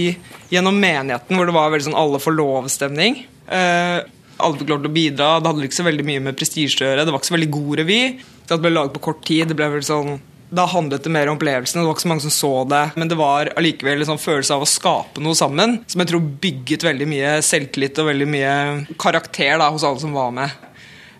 gjennom 0.49 0.77
menigheten, 0.81 1.37
hvor 1.37 1.45
det 1.45 1.55
var 1.55 1.73
veldig 1.73 1.89
sånn 1.91 1.99
alle 1.99 2.21
får 2.21 2.37
lov-stemning. 2.39 3.19
Eh, 3.45 3.99
alle 4.35 4.59
fikk 4.59 4.71
lov 4.71 4.81
til 4.81 4.89
å 4.89 4.95
bidra. 4.95 5.27
Det 5.39 5.51
hadde 5.51 5.67
ikke 5.69 5.81
så 5.81 5.89
veldig 5.89 6.05
mye 6.07 6.23
med 6.27 6.37
prestisje 6.39 6.81
å 6.81 6.89
gjøre. 6.89 7.05
Det 7.05 7.13
var 7.13 7.21
ikke 7.21 7.31
så 7.31 7.37
veldig 7.37 7.51
god 7.53 7.75
revy. 7.81 7.99
Det 8.45 8.61
ble 8.61 8.73
laget 8.73 8.97
på 8.97 9.05
kort 9.09 9.21
tid. 9.27 9.51
Det 9.51 9.57
ble 9.57 9.69
vel 9.77 9.85
sånn 9.85 10.17
da 10.55 10.67
handlet 10.69 11.03
det 11.03 11.11
mer 11.11 11.29
om 11.29 11.39
opplevelsen. 11.39 11.81
Det 11.81 11.87
var 11.87 11.95
ikke 11.95 12.05
så 12.05 12.11
mange 12.11 12.25
som 12.25 12.33
så 12.33 12.51
det. 12.69 12.83
Men 12.95 13.11
det 13.11 13.17
var 13.19 13.51
allikevel 13.57 14.03
en 14.03 14.11
sånn 14.13 14.21
følelse 14.21 14.55
av 14.55 14.65
å 14.65 14.69
skape 14.69 15.23
noe 15.23 15.37
sammen, 15.37 15.79
som 15.89 16.01
jeg 16.01 16.11
tror 16.11 16.29
bygget 16.43 16.85
veldig 16.85 17.07
mye 17.11 17.33
selvtillit 17.45 17.99
og 18.01 18.11
veldig 18.11 18.29
mye 18.29 18.53
karakter 19.01 19.57
da, 19.61 19.71
hos 19.73 19.85
alle 19.87 20.03
som 20.03 20.15
var 20.15 20.31
med. 20.35 20.64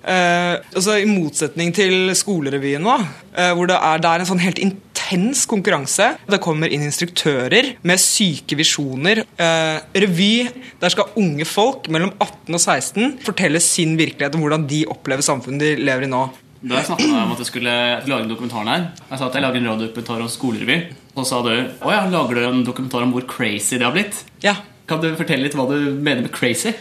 Eh, 0.06 0.56
altså 0.78 1.00
I 1.02 1.08
motsetning 1.10 1.74
til 1.74 2.12
skolerevyen, 2.18 2.86
da, 2.86 3.00
eh, 3.34 3.52
hvor 3.58 3.70
det 3.70 3.78
er, 3.80 4.02
det 4.04 4.12
er 4.12 4.22
en 4.22 4.30
sånn 4.30 4.44
helt 4.44 4.62
intens 4.62 5.46
konkurranse. 5.50 6.12
Det 6.30 6.42
kommer 6.44 6.70
inn 6.70 6.86
instruktører 6.86 7.74
med 7.82 8.02
syke 8.02 8.58
visjoner. 8.60 9.24
Eh, 9.36 9.78
revy, 10.06 10.48
der 10.82 10.94
skal 10.94 11.10
unge 11.18 11.48
folk 11.50 11.90
mellom 11.90 12.14
18 12.20 12.54
og 12.54 12.62
16 12.62 13.16
fortelle 13.26 13.62
sin 13.64 13.98
virkelighet 13.98 14.38
om 14.38 14.46
hvordan 14.46 14.68
de 14.70 14.84
opplever 14.94 15.26
samfunnet 15.26 15.64
de 15.64 15.86
lever 15.86 16.06
i 16.06 16.12
nå. 16.12 16.26
Da 16.66 16.80
jeg 16.80 16.88
snakket 16.88 17.12
med 17.12 17.22
om 17.22 17.34
at 17.36 17.42
jeg 17.44 17.50
skulle 17.50 17.74
lage 18.08 18.24
en 18.24 18.30
dokumentar 18.32 18.64
her 18.66 18.86
Jeg 19.12 19.20
sa 19.20 19.28
at 19.28 19.36
jeg 19.38 19.44
lager 19.44 19.60
en 19.60 19.68
radiodokumentar 19.70 20.22
om 20.24 20.30
skolerevy. 20.34 20.78
Og 21.14 21.20
så 21.22 21.28
sa 21.30 21.42
du 21.46 21.52
å 21.54 21.92
ja, 21.94 22.06
lager 22.10 22.40
du 22.40 22.46
en 22.48 22.64
dokumentar 22.66 23.06
om 23.06 23.14
hvor 23.14 23.26
crazy 23.30 23.78
det 23.78 23.86
har 23.86 23.94
blitt? 23.94 24.24
Ja. 24.42 24.56
Kan 24.90 25.02
du 25.02 25.12
fortelle 25.18 25.46
litt 25.46 25.58
hva 25.58 25.68
du 25.70 25.78
mener 25.94 26.26
med 26.26 26.34
crazy? 26.34 26.74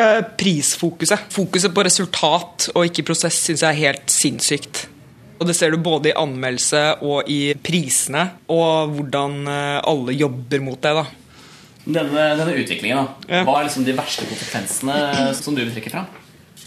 Eh, 0.00 0.22
prisfokuset. 0.40 1.26
Fokuset 1.34 1.74
på 1.76 1.84
resultat 1.84 2.70
og 2.74 2.86
ikke 2.88 3.04
prosess 3.10 3.36
syns 3.46 3.64
jeg 3.66 3.70
er 3.74 3.80
helt 3.84 4.12
sinnssykt. 4.14 4.86
Og 5.40 5.46
Det 5.48 5.56
ser 5.56 5.72
du 5.72 5.78
både 5.80 6.10
i 6.10 6.16
anmeldelse 6.20 6.80
og 7.00 7.28
i 7.32 7.54
prisene, 7.64 8.26
og 8.52 8.92
hvordan 8.96 9.38
eh, 9.48 9.80
alle 9.88 10.16
jobber 10.16 10.60
mot 10.64 10.80
det. 10.84 10.94
da. 11.00 11.04
Denne, 11.84 12.24
denne 12.36 12.56
utviklingen, 12.60 13.06
da. 13.28 13.44
Hva 13.46 13.60
er 13.60 13.68
liksom 13.70 13.86
de 13.86 13.94
verste 13.96 14.26
konsekvensene 14.28 15.30
som 15.38 15.56
du 15.56 15.62
vil 15.64 15.72
trekke 15.72 15.92
fram? 15.94 16.10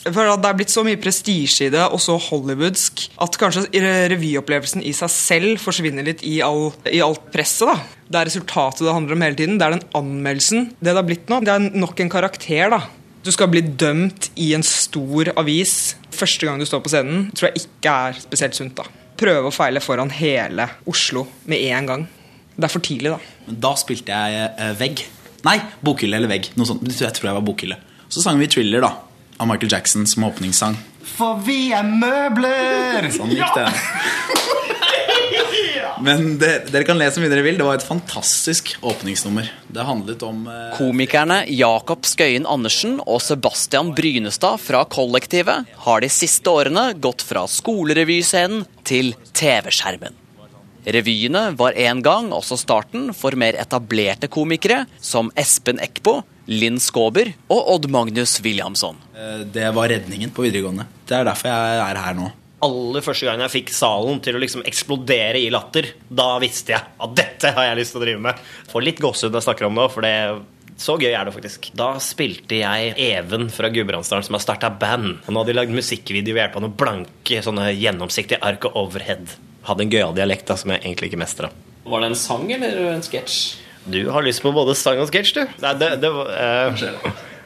For 0.03 0.25
Det 0.35 0.49
er 0.49 0.57
blitt 0.57 0.73
så 0.73 0.81
mye 0.83 0.99
prestisje 0.99 1.69
i 1.69 1.71
det, 1.71 1.83
og 1.85 2.01
så 2.03 2.17
hollywoodsk, 2.19 3.05
at 3.23 3.37
kanskje 3.39 3.61
re- 3.71 4.09
revyopplevelsen 4.11 4.81
i 4.83 4.91
seg 4.97 5.11
selv 5.13 5.61
forsvinner 5.63 6.03
litt 6.03 6.25
i, 6.27 6.41
all, 6.43 6.73
i 6.91 6.99
alt 7.05 7.29
presset. 7.31 7.69
da. 7.69 7.77
Det 8.09 8.19
er 8.19 8.27
resultatet 8.27 8.83
det 8.83 8.97
handler 8.97 9.15
om 9.15 9.23
hele 9.23 9.37
tiden. 9.39 9.61
Det 9.61 9.67
er 9.69 9.77
den 9.77 9.87
anmeldelsen. 10.01 10.65
Det 10.81 10.89
det 10.91 10.97
har 10.99 11.07
blitt 11.07 11.31
nå, 11.31 11.39
det 11.45 11.53
er 11.55 11.69
nok 11.85 12.03
en 12.03 12.11
karakter. 12.11 12.73
da. 12.73 12.81
Du 13.23 13.31
skal 13.31 13.47
bli 13.47 13.61
dømt 13.63 14.31
i 14.35 14.49
en 14.55 14.65
stor 14.67 15.29
avis 15.39 15.95
første 16.13 16.43
gang 16.47 16.59
du 16.59 16.65
står 16.67 16.81
på 16.83 16.91
scenen. 16.91 17.29
tror 17.31 17.49
jeg 17.49 17.63
ikke 17.63 17.93
er 18.09 18.19
spesielt 18.19 18.57
sunt. 18.57 18.75
da. 18.75 18.83
Prøve 19.17 19.47
og 19.47 19.53
feile 19.55 19.79
foran 19.79 20.11
hele 20.11 20.67
Oslo 20.89 21.23
med 21.47 21.63
en 21.71 21.87
gang. 21.87 22.03
Det 22.57 22.67
er 22.67 22.73
for 22.73 22.83
tidlig, 22.83 23.13
da. 23.13 23.19
Men 23.47 23.59
da 23.63 23.71
spilte 23.79 24.11
jeg 24.11 24.51
eh, 24.59 24.73
vegg. 24.77 25.05
Nei, 25.47 25.55
bokhylle 25.83 26.19
eller 26.19 26.29
vegg. 26.29 26.51
Noe 26.59 26.67
sånt. 26.67 26.83
Jeg 26.83 27.15
tror 27.15 27.31
jeg 27.31 27.37
var 27.39 27.45
bokhylle. 27.47 27.79
Så 28.11 28.21
sang 28.21 28.37
vi 28.39 28.47
Thriller, 28.51 28.83
da. 28.83 28.91
Av 29.39 29.47
Michael 29.49 29.71
Jackson 29.71 30.05
som 30.07 30.27
åpningssang. 30.27 30.75
For 31.15 31.39
vi 31.47 31.71
er 31.75 31.87
møbler! 31.87 33.07
Sånn 33.15 33.31
gikk 33.33 33.55
det. 33.55 33.65
Men 36.05 36.37
det, 36.41 36.51
dere 36.73 36.85
kan 36.87 36.97
le 36.99 37.07
så 37.13 37.21
mye 37.21 37.31
dere 37.31 37.43
vil. 37.45 37.57
Det 37.59 37.65
var 37.67 37.77
et 37.79 37.85
fantastisk 37.85 38.73
åpningsnummer. 38.81 39.49
Det 39.73 39.85
handlet 39.87 40.23
om 40.25 40.41
eh, 40.49 40.73
Komikerne 40.77 41.43
Jakob 41.53 42.05
Skøyen 42.07 42.47
Andersen 42.49 42.97
og 43.03 43.21
Sebastian 43.23 43.93
Brynestad 43.95 44.61
fra 44.63 44.83
Kollektivet 44.89 45.69
har 45.85 46.03
de 46.03 46.09
siste 46.11 46.49
årene 46.51 46.89
gått 47.03 47.23
fra 47.25 47.45
skolerevyscenen 47.49 48.65
til 48.87 49.13
TV-skjermen. 49.37 50.19
Revyene 50.83 51.45
var 51.55 51.77
en 51.79 52.01
gang 52.03 52.33
også 52.35 52.57
starten 52.59 53.13
for 53.15 53.37
mer 53.39 53.55
etablerte 53.55 54.27
komikere 54.27 54.81
som 54.99 55.29
Espen 55.39 55.79
Eckbo, 55.79 56.19
Linn 56.51 56.75
Skåber 56.83 57.29
og 57.47 57.69
Odd 57.77 57.87
Magnus 57.93 58.41
Williamson. 58.43 58.97
eh, 59.15 59.45
Det 59.47 59.69
var 59.75 59.87
redningen 59.93 60.33
på 60.35 60.43
videregående. 60.43 60.89
Det 61.07 61.15
er 61.21 61.23
derfor 61.29 61.47
jeg 61.53 61.83
er 61.85 62.01
her 62.03 62.17
nå. 62.17 62.31
Aller 62.63 63.03
første 63.03 63.27
gang 63.27 63.43
jeg 63.43 63.53
fikk 63.57 63.73
salen 63.75 64.21
til 64.23 64.37
å 64.37 64.41
liksom 64.41 64.63
eksplodere 64.67 65.41
i 65.41 65.51
latter, 65.53 65.91
da 66.07 66.35
visste 66.41 66.75
jeg 66.75 66.81
at 67.05 67.15
dette 67.17 67.51
har 67.55 67.69
jeg 67.69 67.79
lyst 67.81 67.95
til 67.95 68.01
å 68.01 68.05
drive 68.05 68.23
med. 68.23 68.41
Får 68.71 68.85
litt 68.85 69.01
gåsehud 69.03 69.33
når 69.33 69.41
jeg 69.41 69.47
snakker 69.49 69.67
om 69.67 69.79
det 69.79 69.85
òg, 69.85 69.93
for 69.93 70.07
det 70.07 70.15
så 70.83 70.95
gøy 70.97 71.11
er 71.13 71.27
det 71.27 71.33
faktisk. 71.35 71.69
Da 71.77 71.91
spilte 72.01 72.57
jeg 72.57 72.93
Even 73.01 73.49
fra 73.53 73.69
Gudbrandsdalen, 73.73 74.25
som 74.25 74.37
har 74.37 74.43
starta 74.43 74.71
band. 74.73 75.19
Han 75.27 75.37
hadde 75.37 75.51
de 75.51 75.57
lagd 75.59 75.75
musikkvideo 75.75 76.33
ved 76.33 76.41
hjelp 76.43 76.57
av 76.57 76.65
noen 76.65 76.77
blanke, 76.79 77.41
sånne 77.45 77.69
gjennomsiktige 77.77 78.41
ark 78.43 78.65
og 78.71 78.79
overhead. 78.85 79.35
Hadde 79.67 79.85
en 79.85 79.93
gøyal 79.93 80.15
dialekt 80.17 80.49
da, 80.49 80.57
som 80.59 80.73
jeg 80.73 80.81
egentlig 80.81 81.11
ikke 81.11 81.21
mestra. 81.21 81.51
Var 81.85 82.03
det 82.03 82.09
en 82.09 82.17
sang 82.17 82.47
eller 82.55 82.81
en 82.95 83.05
sketsj? 83.05 83.37
Du 83.93 83.99
har 84.15 84.23
lyst 84.23 84.41
på 84.43 84.51
både 84.55 84.75
sang 84.79 85.01
og 85.03 85.11
sketsj, 85.11 85.33
du. 85.37 85.57
Nei, 85.63 85.73
det, 85.79 85.89
det 86.01 86.11
var 86.15 86.31
eh, 86.33 86.85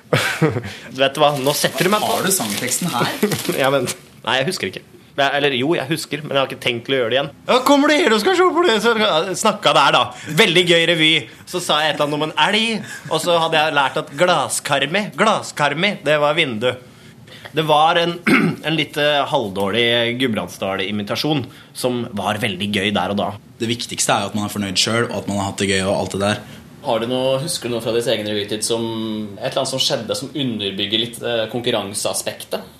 Vet 1.02 1.18
du 1.18 1.20
hva, 1.20 1.34
nå 1.42 1.54
setter 1.58 1.88
du 1.88 1.92
meg 1.92 2.04
på 2.06 2.14
Har 2.14 2.24
du 2.24 2.32
sangteksten 2.32 2.94
her? 2.94 3.10
ja, 3.64 3.72
men 3.74 3.90
Nei, 4.24 4.40
jeg 4.42 4.50
husker 4.50 4.72
ikke. 4.72 4.84
Eller 5.18 5.56
jo, 5.58 5.72
jeg 5.74 5.90
husker, 5.90 6.22
men 6.22 6.36
jeg 6.36 6.44
har 6.44 6.52
ikke 6.52 6.62
tenkt 6.62 6.86
til 6.86 6.94
å 6.94 7.00
gjøre 7.00 7.10
det 7.10 7.18
igjen. 7.18 7.30
Ja, 7.48 7.56
kommer 7.66 7.90
du 7.90 7.96
her 7.98 8.14
og 8.14 8.20
skal 8.22 8.36
se 8.38 8.50
på 8.54 8.66
det? 8.68 8.76
Så 8.84 8.92
snakka 9.42 9.74
der, 9.74 9.96
da. 9.96 10.04
Veldig 10.44 10.66
gøy 10.70 10.84
revy. 10.92 11.14
Så 11.50 11.62
sa 11.64 11.80
jeg 11.82 11.96
et 11.96 11.98
eller 11.98 12.06
annet 12.06 12.20
om 12.20 12.28
en 12.28 12.36
elg, 12.46 12.92
og 13.10 13.24
så 13.24 13.40
hadde 13.42 13.58
jeg 13.58 13.78
lært 13.80 13.98
at 14.04 14.14
glaskarmi, 14.20 15.08
glaskarmi, 15.18 15.96
det 16.06 16.20
var 16.22 16.38
vindu. 16.38 16.70
Det 17.58 17.66
var 17.66 17.98
en, 17.98 18.14
en 18.68 18.78
litt 18.78 18.98
eh, 19.02 19.24
halvdårlig 19.32 19.88
Gudbrandsdal-imitasjon 20.22 21.46
som 21.74 22.04
var 22.18 22.38
veldig 22.44 22.70
gøy 22.70 22.92
der 22.94 23.14
og 23.16 23.18
da. 23.18 23.32
Det 23.58 23.70
viktigste 23.72 24.14
er 24.14 24.26
jo 24.26 24.32
at 24.32 24.38
man 24.38 24.46
er 24.46 24.54
fornøyd 24.54 24.78
sjøl, 24.78 25.08
og 25.10 25.18
at 25.24 25.30
man 25.30 25.42
har 25.42 25.52
hatt 25.52 25.64
det 25.64 25.72
gøy. 25.72 25.82
og 25.88 25.96
alt 25.96 26.14
det 26.14 26.22
der 26.22 26.42
Har 26.86 27.02
du 27.02 27.08
noe, 27.10 27.38
Husker 27.42 27.70
du 27.70 27.74
noe 27.74 27.82
fra 27.82 27.96
ditt 27.96 28.10
egen 28.14 28.30
revytid 28.30 28.66
som 28.66 28.84
et 29.40 29.50
eller 29.50 29.64
annet 29.64 29.74
som 29.74 29.82
skjedde 29.82 30.20
som 30.20 30.30
underbygger 30.30 31.02
litt 31.02 31.22
eh, 31.24 31.48
konkurranseaspektet? 31.54 32.77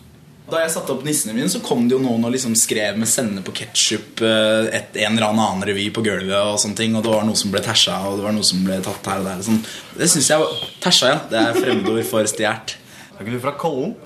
Da 0.48 0.62
jeg 0.64 0.72
satte 0.72 0.94
opp 0.94 1.04
nissene 1.04 1.34
mine, 1.36 1.50
så 1.52 1.60
kom 1.60 1.90
det 1.90 1.98
jo 1.98 2.00
noen 2.00 2.24
og 2.24 2.32
liksom 2.32 2.54
skrev 2.56 2.96
med 3.00 3.10
sende 3.12 3.42
på 3.44 3.52
ketsjup 3.58 4.22
en 4.24 5.02
eller 5.10 5.26
annen 5.28 5.66
revy 5.68 5.90
på 5.92 6.04
gulvet. 6.06 6.38
Og 6.40 6.56
sånne 6.62 6.80
ting 6.80 6.96
Og 6.96 7.04
det 7.04 7.12
var 7.12 7.28
noe 7.28 7.36
som 7.36 7.52
ble 7.52 7.60
tæsja, 7.66 7.98
og 8.08 8.22
det 8.22 8.28
var 8.30 8.36
noe 8.38 8.48
som 8.48 8.64
ble 8.64 8.80
tatt 8.86 9.12
her 9.12 9.20
og 9.24 9.28
der. 9.28 9.44
Sånn. 9.44 9.60
Det 9.98 10.08
syns 10.14 10.32
jeg 10.32 10.44
var 10.44 10.62
Tæsja, 10.86 11.12
ja. 11.12 11.20
Det 11.32 11.42
er 11.42 11.60
fremmedord 11.60 12.08
for 12.08 12.32
stjålet. 12.32 12.78
Er 13.18 13.26
ikke 13.26 13.34
du 13.34 13.42
fra 13.44 13.58
Kollen? 13.60 13.98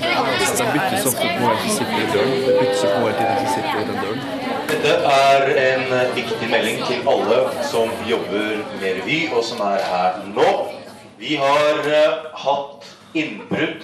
Det 0.00 0.66
byttes 0.72 1.06
ofte 1.06 1.26
på 1.38 1.46
hvem 1.46 1.58
som 1.60 1.70
sitter 1.76 2.00
i 2.00 2.06
døren. 2.12 2.32
Det 2.46 2.54
byttes 2.58 2.80
på 2.82 3.00
hvem 3.04 3.14
som 3.36 3.48
sitter 3.54 3.80
i 3.80 3.84
den 3.88 3.98
døren. 4.02 4.22
Dette 4.70 4.94
er 5.12 5.46
en 5.64 5.92
eh, 5.96 6.12
viktig 6.16 6.48
melding 6.50 6.82
til 6.86 7.08
alle 7.12 7.38
som 7.70 7.92
jobber 8.08 8.62
med 8.80 9.00
revy, 9.00 9.20
og 9.34 9.44
som 9.44 9.62
er 9.66 9.82
her 9.90 10.20
nå. 10.34 10.50
Vi 11.20 11.36
har 11.36 11.78
eh, 11.92 12.12
hatt 12.32 12.84
innbrudd 13.12 13.82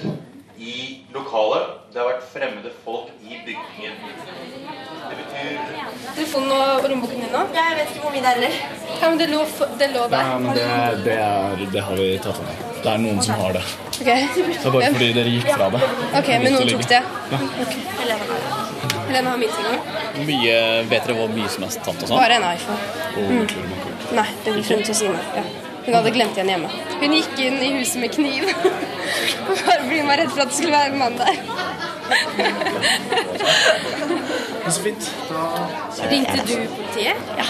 i 0.56 0.76
lokalet. 1.12 1.66
Det 1.92 2.00
har 2.00 2.06
vært 2.08 2.22
fremmede 2.32 2.70
folk 2.84 3.10
i 3.20 3.36
bygningen. 3.44 3.98
Det 5.06 5.18
betyr 5.18 5.58
Telefonen 6.16 6.54
og 6.56 6.86
rommeboken 6.88 7.20
din 7.26 7.34
nå? 7.34 7.42
Jeg 7.54 7.76
vet 7.76 7.92
ikke 7.92 8.04
hvor 8.06 8.14
mye 8.14 8.22
det 8.24 8.30
er 8.30 8.38
heller. 8.38 8.56
Ja, 9.02 9.10
men 9.10 9.20
det 9.20 9.28
lå, 9.34 9.42
det 9.82 9.90
lå 9.92 10.06
der. 10.14 10.30
Ja, 10.30 10.38
men 10.38 10.56
det, 10.56 10.64
det, 11.04 11.18
er, 11.26 11.66
det 11.76 11.84
har 11.90 12.00
vi 12.00 12.08
tatt 12.24 12.40
med. 12.46 12.64
Det 12.86 12.94
er 12.94 13.04
noen 13.04 13.20
som 13.28 13.44
har 13.44 13.58
det. 13.58 13.64
Okay. 14.00 14.26
Det 14.36 14.56
er 14.56 14.74
bare 14.78 14.90
fordi 14.96 15.10
dere 15.20 15.36
gikk 15.36 15.52
fra 15.52 15.68
det. 15.76 15.82
Ok, 16.22 16.32
men 16.46 16.56
noen 16.56 16.72
tok 16.72 16.88
det? 16.94 17.02
Ja. 17.34 17.42
Okay. 17.66 17.84
Helene 19.06 19.30
har 19.30 19.38
mye 19.38 19.52
ting 19.54 20.26
Mye, 20.26 20.56
vet 20.88 21.04
dere 21.06 21.20
hvor 21.20 21.30
mye 21.36 21.52
som 21.52 21.68
er 21.68 21.76
tatt 21.76 22.00
og 22.00 22.08
sånn? 22.08 22.16
Bare 22.16 22.40
en 22.40 22.48
iPhone. 22.54 22.80
Og 23.16 23.30
Mm. 23.36 23.46
Nei, 24.16 24.26
det 24.44 24.52
blir 24.52 24.60
Nei, 24.62 24.66
frem 24.68 24.82
til 24.86 24.94
sine. 24.94 25.22
Ja. 25.34 25.65
Hun 25.86 25.94
hadde 25.94 26.10
glemt 26.10 26.34
igjen 26.38 26.50
hjemme. 26.50 26.68
Hun 27.00 27.12
gikk 27.14 27.38
inn 27.46 27.58
i 27.62 27.68
huset 27.78 28.00
med 28.02 28.10
kniv. 28.16 28.44
Bare 29.46 29.78
fordi 29.84 30.00
hun 30.00 30.08
var 30.10 30.18
redd 30.22 30.32
for 30.34 30.42
at 30.42 30.50
det 30.50 30.56
skulle 30.58 30.74
være 30.74 30.90
en 30.92 30.98
mann 30.98 31.16
der. 31.20 31.34
Så 34.70 34.80
fint. 34.82 35.02
Ringte 36.10 36.38
du 36.42 36.56
politiet? 36.74 37.16
Ja. 37.38 37.46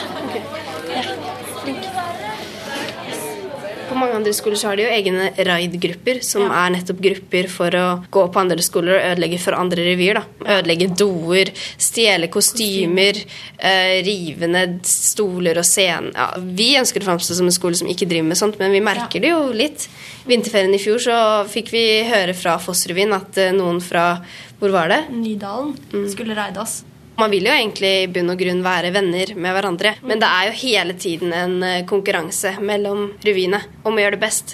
På 3.97 4.01
mange 4.03 4.17
andre 4.19 4.33
skoler 4.37 4.59
så 4.61 4.69
har 4.69 4.77
de 4.77 4.85
jo 4.85 4.93
egne 4.93 5.31
raid-grupper, 5.49 6.19
som 6.21 6.51
er 6.53 6.73
nettopp 6.75 6.99
grupper 7.01 7.47
for 7.49 7.73
å 7.79 7.85
gå 8.13 8.25
på 8.29 8.41
andre 8.43 8.61
skoler 8.61 8.99
og 8.99 9.05
ødelegge 9.15 9.39
for 9.41 9.57
andre 9.57 9.87
revyer. 9.87 10.19
da. 10.19 10.51
Ødelegge 10.59 10.91
doer, 11.01 11.51
stjele 11.81 12.29
kostymer, 12.29 13.17
eh, 13.57 14.03
rive 14.05 14.51
ned 14.53 14.85
stoler 14.85 15.57
og 15.57 15.65
scenen. 15.65 16.13
Ja, 16.13 16.27
vi 16.37 16.77
ønsker 16.77 17.01
å 17.01 17.09
framstå 17.09 17.39
som 17.39 17.47
en 17.47 17.57
skole 17.57 17.75
som 17.75 17.89
ikke 17.89 18.05
driver 18.07 18.29
med 18.29 18.37
sånt, 18.37 18.59
men 18.59 18.71
vi 18.71 18.85
merker 18.85 19.19
det 19.19 19.31
jo 19.33 19.51
litt. 19.51 19.89
Vinterferien 20.27 20.75
i 20.75 20.83
fjor 20.83 21.01
så 21.01 21.49
fikk 21.49 21.73
vi 21.73 22.05
høre 22.05 22.35
fra 22.35 22.59
Fossrevyen 22.59 23.17
at 23.17 23.39
eh, 23.39 23.53
noen 23.57 23.81
fra 23.81 24.21
Hvor 24.61 24.71
var 24.73 24.89
det? 24.89 25.09
Nydalen 25.09 25.73
skulle 26.13 26.37
raide 26.37 26.61
oss. 26.61 26.83
Man 27.17 27.31
vil 27.33 27.47
jo 27.49 27.53
egentlig 27.55 27.91
i 28.03 28.09
bunn 28.13 28.29
og 28.29 28.37
grunn 28.37 28.59
være 28.61 28.91
venner 28.93 29.31
med 29.41 29.55
hverandre, 29.57 29.95
men 30.05 30.21
det 30.21 30.29
er 30.29 30.51
jo 30.51 30.59
hele 30.61 30.97
tiden 31.01 31.33
en 31.33 31.55
eh, 31.65 31.85
konkurranse 31.89 32.59
mellom 32.61 33.07
revyene 33.25 33.63
om 33.89 33.97
å 33.97 34.03
gjøre 34.03 34.19
det 34.19 34.21
best. 34.21 34.53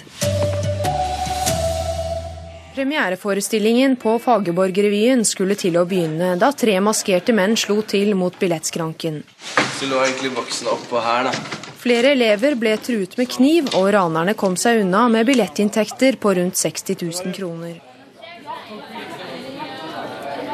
Premiereforestillingen 2.73 3.97
på 3.99 4.15
Fagerborg-revyen 4.23 5.27
skulle 5.27 5.59
til 5.59 5.75
å 5.77 5.83
begynne 5.85 6.33
da 6.39 6.53
tre 6.55 6.79
maskerte 6.81 7.35
menn 7.35 7.59
slo 7.59 7.81
til 7.83 8.15
mot 8.17 8.39
billettskranken. 8.39 9.21
Så 9.75 9.91
lå 9.91 9.99
egentlig 10.07 10.31
boksen 10.33 10.71
oppå 10.71 11.03
her, 11.03 11.27
da. 11.27 11.61
Flere 11.83 12.15
elever 12.15 12.55
ble 12.55 12.77
truet 12.79 13.19
med 13.19 13.27
kniv, 13.27 13.73
og 13.75 13.91
ranerne 13.91 14.39
kom 14.39 14.55
seg 14.55 14.85
unna 14.85 15.09
med 15.11 15.27
billettinntekter 15.27 16.15
på 16.15 16.39
rundt 16.39 16.55
60 16.55 17.03
000 17.03 17.35
kroner. 17.35 17.81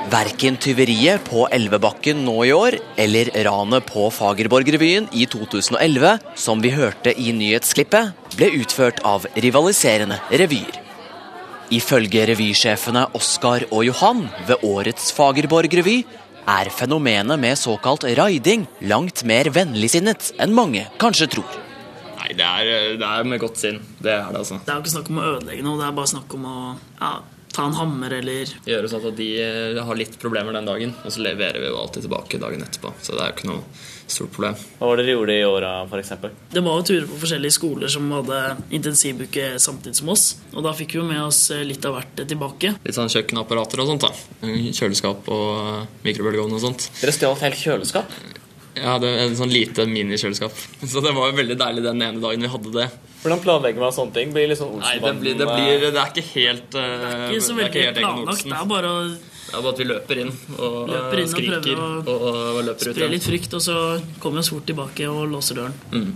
Verken 0.09 0.55
tyveriet 0.57 1.21
på 1.27 1.43
Elvebakken 1.53 2.23
nå 2.25 2.33
i 2.47 2.53
år, 2.55 2.79
eller 2.97 3.29
ranet 3.45 3.85
på 3.85 4.07
Fagerborg-revyen 4.15 5.05
i 5.13 5.27
2011, 5.29 6.15
som 6.39 6.63
vi 6.63 6.71
hørte 6.73 7.13
i 7.13 7.29
nyhetsklippet, 7.35 8.15
ble 8.33 8.49
utført 8.57 9.03
av 9.05 9.27
rivaliserende 9.37 10.17
revyer. 10.31 10.79
Ifølge 11.75 12.25
revysjefene 12.31 13.05
Oskar 13.19 13.67
og 13.69 13.85
Johan 13.85 14.25
ved 14.47 14.65
årets 14.65 15.11
Fagerborg-revy 15.13 15.99
er 16.49 16.73
fenomenet 16.73 17.37
med 17.37 17.59
såkalt 17.61 18.07
riding 18.17 18.65
langt 18.89 19.21
mer 19.29 19.51
vennligsinnet 19.53 20.31
enn 20.41 20.55
mange 20.57 20.87
kanskje 20.97 21.29
tror. 21.35 21.57
Nei, 22.15 22.31
det 22.39 22.47
er, 22.47 22.95
det 22.97 23.11
er 23.11 23.27
med 23.29 23.43
godt 23.43 23.61
sinn. 23.61 23.83
Det 23.99 24.15
er 24.15 24.31
det, 24.31 24.41
altså. 24.41 24.57
Det 24.63 24.73
er 24.73 24.79
jo 24.79 24.87
ikke 24.87 24.95
snakk 24.97 25.11
om 25.13 25.19
å 25.21 25.33
ødelegge 25.35 25.67
noe, 25.67 25.77
det 25.83 25.91
er 25.91 25.99
bare 25.99 26.17
snakk 26.17 26.39
om 26.39 26.49
å 26.49 26.55
ja, 26.71 27.19
ta 27.53 27.65
en 27.65 27.77
hammer 27.77 28.13
eller 28.19 28.51
Gjøre 28.67 28.89
sånn 28.91 29.07
at 29.09 29.17
de 29.17 29.29
eh, 29.41 29.79
har 29.85 29.97
litt 29.97 30.17
problemer 30.21 30.55
den 30.55 30.67
dagen, 30.69 30.93
og 31.03 31.13
så 31.13 31.23
leverer 31.25 31.61
vi 31.63 31.71
jo 31.71 31.79
alltid 31.79 32.05
tilbake 32.05 32.41
dagen 32.41 32.65
etterpå. 32.65 32.93
Så 33.01 33.15
det 33.15 33.23
er 33.23 33.31
jo 33.31 33.37
ikke 33.37 33.49
noe 33.49 33.63
stort 34.09 34.31
problem. 34.33 34.57
Hva 34.79 34.89
var 34.89 34.99
det 34.99 35.05
dere 35.05 35.15
gjorde 35.15 35.35
i 35.37 35.45
åra, 35.45 35.71
f.eks.? 35.85 36.13
Det 36.53 36.63
var 36.65 36.79
jo 36.79 36.87
turer 36.89 37.07
på 37.09 37.19
forskjellige 37.23 37.55
skoler 37.57 37.93
som 37.93 38.09
hadde 38.13 38.39
intensivuke 38.75 39.51
samtidig 39.61 39.99
som 40.01 40.11
oss. 40.13 40.25
Og 40.53 40.65
da 40.65 40.73
fikk 40.77 40.95
vi 40.95 41.01
jo 41.01 41.07
med 41.09 41.21
oss 41.23 41.43
eh, 41.55 41.65
litt 41.67 41.85
av 41.89 41.97
hvert 41.97 42.23
tilbake. 42.23 42.73
Litt 42.85 42.97
sånn 42.97 43.11
kjøkkenapparater 43.13 43.83
og 43.83 43.93
sånt. 43.93 44.07
da 44.07 44.73
Kjøleskap 44.79 45.29
og 45.33 45.47
eh, 45.63 45.87
mikrobølgeovn 46.07 46.57
og 46.57 46.63
sånt. 46.65 46.89
Dere 47.01 47.15
stjal 47.15 47.37
et 47.37 47.47
helt 47.47 47.61
kjøleskap? 47.63 48.17
Ja, 48.79 48.95
det 49.01 49.09
er 49.11 49.25
en 49.25 49.37
sånn 49.37 49.51
lite 49.53 49.85
minikjøleskap. 49.89 50.55
Så 50.91 51.03
det 51.05 51.13
var 51.17 51.31
jo 51.31 51.37
veldig 51.39 51.57
deilig 51.59 51.85
den 51.85 52.03
ene 52.05 52.23
dagen 52.23 52.45
vi 52.45 52.53
hadde 52.55 52.75
det. 52.77 52.89
Hvordan 53.19 53.41
planlegger 53.43 53.83
man 53.83 53.95
sånne 53.95 54.15
ting? 54.15 54.31
Blir 54.35 54.47
litt 54.51 54.61
sånn 54.61 54.77
Nei, 54.79 54.95
det, 55.03 55.11
blir, 55.19 55.35
det, 55.39 55.49
blir, 55.49 55.89
det 55.89 55.99
er 55.99 56.13
ikke 56.13 56.27
helt 56.29 56.77
uh, 56.77 56.79
Det 56.79 57.09
er 57.09 57.25
Ikke 57.33 57.47
så 57.49 57.57
veldig 57.57 57.83
planlagt. 57.97 58.45
Det 58.47 58.55
er 58.61 58.71
bare 58.71 58.93
å 58.93 59.03
Det 59.09 59.51
er 59.57 59.65
bare 59.65 59.73
at 59.73 59.83
vi 59.83 59.89
løper 59.89 60.23
inn 60.23 60.31
og 60.55 60.79
løper 60.93 61.19
inn 61.19 61.27
og 61.27 61.35
skriker 61.35 61.67
prøve 61.67 62.15
og, 62.15 62.25
og 62.29 62.63
løper 62.69 62.89
ut 62.89 62.95
spre 62.95 63.11
litt 63.11 63.27
frykt, 63.27 63.59
og 63.59 63.65
så 63.65 63.77
kommer 64.23 64.39
vi 64.39 64.45
oss 64.45 64.53
fort 64.53 64.67
tilbake 64.69 65.11
og 65.11 65.23
låser 65.33 65.59
døren. 65.59 65.77
Mm. 65.91 66.09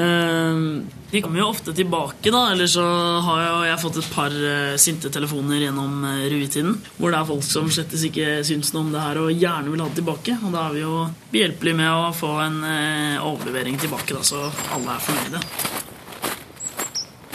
Uh, 0.00 0.86
de 1.10 1.18
kommer 1.24 1.40
jo 1.40 1.48
ofte 1.50 1.72
tilbake, 1.74 2.30
da. 2.30 2.44
Eller 2.52 2.70
så 2.70 2.84
har 3.26 3.40
jo 3.42 3.54
jeg 3.66 3.82
fått 3.82 3.98
et 3.98 4.10
par 4.14 4.36
uh, 4.36 4.78
sinte 4.78 5.10
telefoner 5.10 5.64
gjennom 5.64 6.04
uh, 6.06 6.22
ruetiden. 6.30 6.76
Hvor 7.00 7.10
det 7.10 7.18
er 7.18 7.28
folk 7.32 7.46
som 7.48 7.70
slettes 7.72 8.06
ikke 8.06 8.38
syns 8.46 8.70
noe 8.76 8.86
om 8.86 8.94
det 8.94 9.02
her 9.02 9.18
og 9.24 9.32
gjerne 9.34 9.72
vil 9.72 9.82
ha 9.82 9.88
det 9.90 9.98
tilbake. 9.98 10.38
Og 10.44 10.54
da 10.54 10.68
er 10.68 10.76
vi 10.76 10.84
jo 10.84 10.96
behjelpelige 11.34 11.80
med 11.82 11.90
å 11.90 12.12
få 12.14 12.36
en 12.44 12.60
eh, 12.66 13.18
overlevering 13.18 13.80
tilbake, 13.82 14.14
da, 14.14 14.22
så 14.26 14.46
alle 14.76 14.94
er 14.94 15.08
fornøyde. 15.08 15.42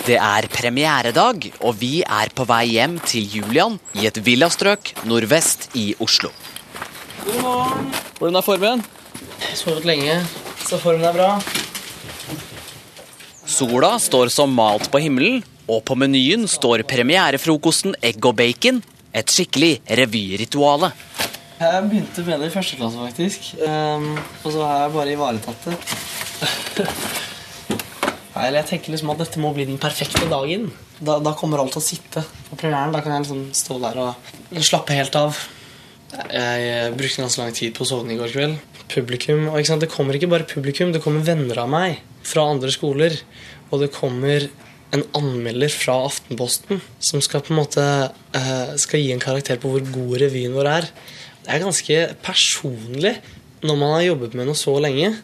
Det 0.06 0.18
er 0.22 0.46
premieredag, 0.54 1.48
og 1.66 1.80
vi 1.82 2.04
er 2.06 2.30
på 2.38 2.46
vei 2.46 2.76
hjem 2.76 3.00
til 3.10 3.26
Julian 3.26 3.80
i 3.98 4.04
et 4.06 4.20
villastrøk 4.22 4.92
nordvest 5.10 5.72
i 5.82 5.96
Oslo. 5.98 6.30
God 7.24 7.40
morgen. 7.42 7.88
Hvordan 8.20 8.38
er 8.38 8.46
formen? 8.46 8.84
Sovet 9.58 9.88
lenge, 9.90 10.20
så 10.62 10.78
formen 10.78 11.08
er 11.10 11.18
bra. 11.18 11.32
Sola 13.50 13.96
står 13.98 14.30
som 14.36 14.54
malt 14.54 14.92
på 14.94 15.02
himmelen, 15.02 15.42
og 15.66 15.82
på 15.90 15.98
menyen 15.98 16.46
står 16.46 16.86
premierefrokosten 16.86 17.98
egg 18.06 18.22
og 18.30 18.38
bacon. 18.38 18.84
Et 19.10 19.26
skikkelig 19.26 19.80
revyrituale. 19.90 20.94
Jeg 21.58 21.86
begynte 21.90 22.30
med 22.30 22.44
det 22.46 22.52
i 22.52 22.58
første 22.60 22.78
klasse, 22.78 23.02
faktisk. 23.10 23.54
Um, 23.58 24.12
og 24.44 24.52
så 24.52 24.66
har 24.70 24.84
jeg 24.86 24.98
bare 25.00 25.14
ivaretatt 25.18 25.72
det. 25.72 27.22
Eller 28.36 28.60
jeg 28.62 28.70
tenker 28.74 28.92
liksom 28.92 29.14
at 29.14 29.22
dette 29.24 29.40
må 29.40 29.54
bli 29.56 29.68
den 29.68 29.80
perfekte 29.80 30.28
dagen. 30.32 30.68
Da, 31.00 31.20
da 31.24 31.32
kommer 31.38 31.62
alt 31.62 31.76
til 31.76 31.82
å 31.82 31.86
sitte 31.86 32.24
på 32.50 32.58
premieren. 32.60 32.92
Da 32.92 33.02
kan 33.04 33.16
jeg 33.16 33.26
liksom 33.26 33.46
stå 33.56 33.80
der 33.84 34.02
og 34.04 34.60
slappe 34.60 34.98
helt 34.98 35.16
av. 35.20 35.40
Jeg 36.32 36.92
brukte 36.96 37.24
ganske 37.24 37.42
lang 37.42 37.56
tid 37.56 37.76
på 37.76 37.86
å 37.86 37.90
sovne 37.90 38.16
i 38.16 38.20
går 38.20 38.34
kveld. 38.34 38.60
Publikum, 38.92 39.48
og 39.50 39.80
Det 39.82 39.90
kommer 39.90 40.16
ikke 40.16 40.30
bare 40.32 40.48
publikum, 40.48 40.92
det 40.94 41.02
kommer 41.04 41.26
venner 41.26 41.64
av 41.64 41.72
meg 41.72 42.04
fra 42.24 42.46
andre 42.52 42.72
skoler. 42.72 43.18
Og 43.72 43.82
det 43.82 43.94
kommer 43.96 44.50
en 44.96 45.04
anmelder 45.18 45.72
fra 45.74 45.98
Aftenposten 46.06 46.82
som 47.04 47.24
skal 47.24 47.44
på 47.44 47.54
en 47.54 47.60
måte 47.60 47.84
eh, 47.84 48.76
skal 48.80 49.02
gi 49.02 49.12
en 49.16 49.24
karakter 49.24 49.60
på 49.60 49.72
hvor 49.72 49.84
god 49.84 50.20
revyen 50.22 50.56
vår 50.56 50.70
er. 50.72 50.90
Det 51.44 51.54
er 51.54 51.64
ganske 51.66 51.98
personlig 52.26 53.16
når 53.66 53.80
man 53.80 53.96
har 53.98 54.06
jobbet 54.12 54.38
med 54.38 54.48
noe 54.50 54.60
så 54.60 54.76
lenge. 54.82 55.16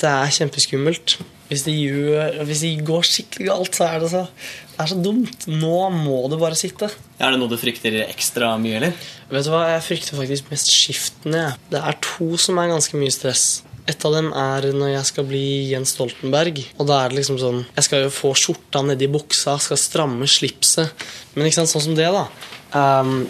Det 0.00 0.10
er 0.10 0.36
kjempeskummelt. 0.38 1.18
Hvis 1.50 1.66
det, 1.66 1.74
gjør, 1.76 2.38
hvis 2.48 2.62
det 2.64 2.70
går 2.88 3.04
skikkelig 3.04 3.50
galt, 3.50 3.76
så 3.76 3.88
er 3.90 4.00
det 4.00 4.08
så, 4.14 4.22
det 4.70 4.78
er 4.80 4.90
så 4.94 4.96
dumt. 5.04 5.44
Nå 5.50 5.76
må 5.92 6.22
du 6.32 6.38
bare 6.40 6.56
sitte. 6.56 6.88
Er 7.20 7.34
det 7.34 7.40
noe 7.42 7.52
du 7.52 7.58
frykter 7.60 7.98
ekstra 8.06 8.54
mye, 8.60 8.78
eller? 8.80 8.96
Vet 9.28 9.44
du 9.44 9.52
hva, 9.52 9.66
Jeg 9.74 9.84
frykter 9.84 10.18
faktisk 10.18 10.50
mest 10.54 10.72
skiftene. 10.72 11.44
Det 11.70 11.84
er 11.84 12.00
to 12.04 12.30
som 12.40 12.58
er 12.62 12.72
ganske 12.72 12.98
mye 12.98 13.12
stress. 13.12 13.62
Et 13.84 14.06
av 14.08 14.14
dem 14.16 14.30
er 14.32 14.70
når 14.72 14.94
jeg 14.94 15.08
skal 15.10 15.28
bli 15.28 15.44
Jens 15.68 15.92
Stoltenberg. 15.92 16.62
Og 16.80 16.88
da 16.88 17.02
er 17.02 17.12
det 17.12 17.20
liksom 17.20 17.36
sånn 17.40 17.60
Jeg 17.66 17.84
skal 17.84 18.06
jo 18.06 18.14
få 18.16 18.32
skjorta 18.40 18.80
nedi 18.88 19.10
buksa, 19.12 19.58
skal 19.60 19.80
stramme 19.80 20.28
slipset. 20.30 21.06
Men 21.36 21.50
ikke 21.50 21.60
sant, 21.60 21.74
sånn 21.74 21.90
som 21.90 21.98
det, 21.98 22.08
da. 22.08 22.24
Um, 22.72 23.26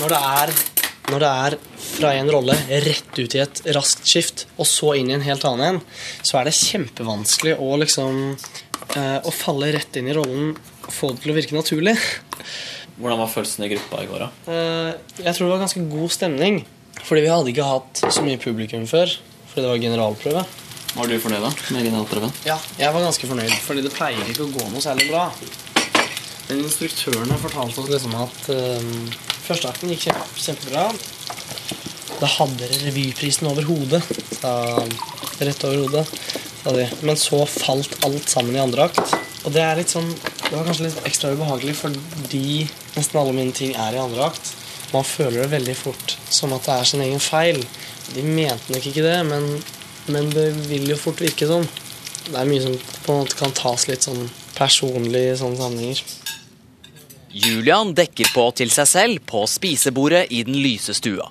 når 0.00 0.10
det 0.10 0.22
er 0.42 0.54
når 1.12 1.20
det 1.20 1.30
er 1.46 1.56
fra 1.76 2.12
en 2.16 2.30
rolle 2.32 2.54
rett 2.84 3.18
ut 3.18 3.34
i 3.36 3.42
et 3.42 3.60
raskt 3.76 4.06
skift, 4.08 4.46
og 4.56 4.68
så 4.68 4.94
inn 4.98 5.10
i 5.10 5.16
en 5.16 5.24
helt 5.24 5.44
annen 5.48 5.76
en, 5.76 5.80
så 6.24 6.38
er 6.40 6.48
det 6.48 6.56
kjempevanskelig 6.56 7.58
å 7.60 7.74
liksom 7.82 8.22
eh, 8.32 9.18
Å 9.20 9.34
falle 9.34 9.72
rett 9.74 9.98
inn 10.00 10.08
i 10.08 10.16
rollen 10.16 10.54
og 10.84 10.92
få 10.92 11.12
det 11.12 11.24
til 11.24 11.34
å 11.34 11.36
virke 11.36 11.56
naturlig. 11.56 11.94
Hvordan 12.96 13.20
var 13.20 13.30
følelsen 13.32 13.66
i 13.66 13.70
gruppa 13.74 14.02
i 14.04 14.08
går, 14.08 14.24
da? 14.24 14.30
Eh, 14.52 15.20
jeg 15.26 15.36
tror 15.36 15.46
det 15.46 15.52
var 15.54 15.64
ganske 15.66 15.84
god 15.92 16.14
stemning. 16.14 16.60
Fordi 17.04 17.24
vi 17.24 17.32
hadde 17.32 17.50
ikke 17.52 17.68
hatt 17.68 18.04
så 18.06 18.24
mye 18.24 18.40
publikum 18.40 18.86
før. 18.88 19.10
Fordi 19.50 19.64
det 19.64 19.72
var 19.72 19.82
generalprøve. 19.82 20.44
Var 20.94 21.10
du 21.10 21.16
fornøyd 21.18 21.42
da 21.42 21.50
med 21.74 21.88
generalprøven? 21.88 22.32
Ja, 22.46 22.56
jeg 22.78 22.94
var 22.94 23.02
ganske 23.02 23.28
fornøyd, 23.28 23.54
fordi 23.64 23.82
det 23.82 23.90
pleier 23.96 24.28
ikke 24.30 24.46
å 24.46 24.52
gå 24.54 24.66
noe 24.70 24.82
særlig 24.82 25.08
bra. 25.10 25.24
Men 26.46 26.60
instruktørene 26.62 27.38
fortalte 27.42 27.82
oss 27.82 27.90
liksom 27.90 28.14
at 28.20 28.50
um, 29.44 29.48
førsteakten 29.48 29.92
gikk 29.92 30.08
kjempe, 30.08 30.26
kjempebra. 30.40 30.88
Da 32.20 32.30
hadde 32.38 32.62
dere 32.62 32.80
revyprisen 32.86 33.48
over 33.50 33.66
hodet. 33.68 34.02
Rett 35.44 35.64
over 35.68 35.76
hodet. 35.82 36.06
Men 37.04 37.16
så 37.20 37.42
falt 37.46 37.98
alt 38.06 38.28
sammen 38.30 38.56
i 38.56 38.62
andre 38.62 38.88
akt. 38.88 39.14
Og 39.44 39.52
det 39.52 39.60
er 39.60 39.76
litt 39.76 39.92
sånn 39.92 40.08
Det 40.14 40.54
var 40.54 40.64
kanskje 40.68 40.86
litt 40.86 41.06
ekstra 41.08 41.32
ubehagelig 41.34 41.74
fordi 41.76 42.64
nesten 42.94 43.18
alle 43.18 43.32
mine 43.34 43.52
ting 43.56 43.72
er 43.74 43.96
i 43.96 44.00
andre 44.00 44.28
akt. 44.28 44.52
Man 44.94 45.04
føler 45.04 45.42
det 45.42 45.52
veldig 45.56 45.74
fort 45.76 46.14
som 46.30 46.52
at 46.54 46.68
det 46.68 46.76
er 46.76 46.88
sin 46.88 47.02
egen 47.02 47.22
feil. 47.22 47.58
De 48.14 48.22
mente 48.22 48.70
nok 48.70 48.86
ikke 48.86 49.02
det, 49.02 49.16
men, 49.26 49.48
men 50.14 50.28
det 50.30 50.50
vil 50.68 50.86
jo 50.92 51.00
fort 51.00 51.22
virke 51.24 51.48
sånn. 51.50 51.66
Det 52.28 52.36
er 52.38 52.48
mye 52.48 52.62
som 52.62 52.76
på 52.76 53.12
en 53.12 53.24
måte 53.24 53.40
kan 53.40 53.56
tas 53.56 53.88
litt 53.90 54.06
sånn 54.06 54.28
personlig 54.54 55.24
i 55.32 55.38
sånne 55.40 55.58
sammenhenger. 55.58 56.04
Julian 57.34 57.90
dekker 57.98 58.28
på 58.30 58.44
til 58.54 58.70
seg 58.70 58.86
selv 58.86 59.22
på 59.26 59.40
spisebordet 59.50 60.28
i 60.30 60.44
den 60.46 60.54
lyse 60.62 60.94
stua. 60.94 61.26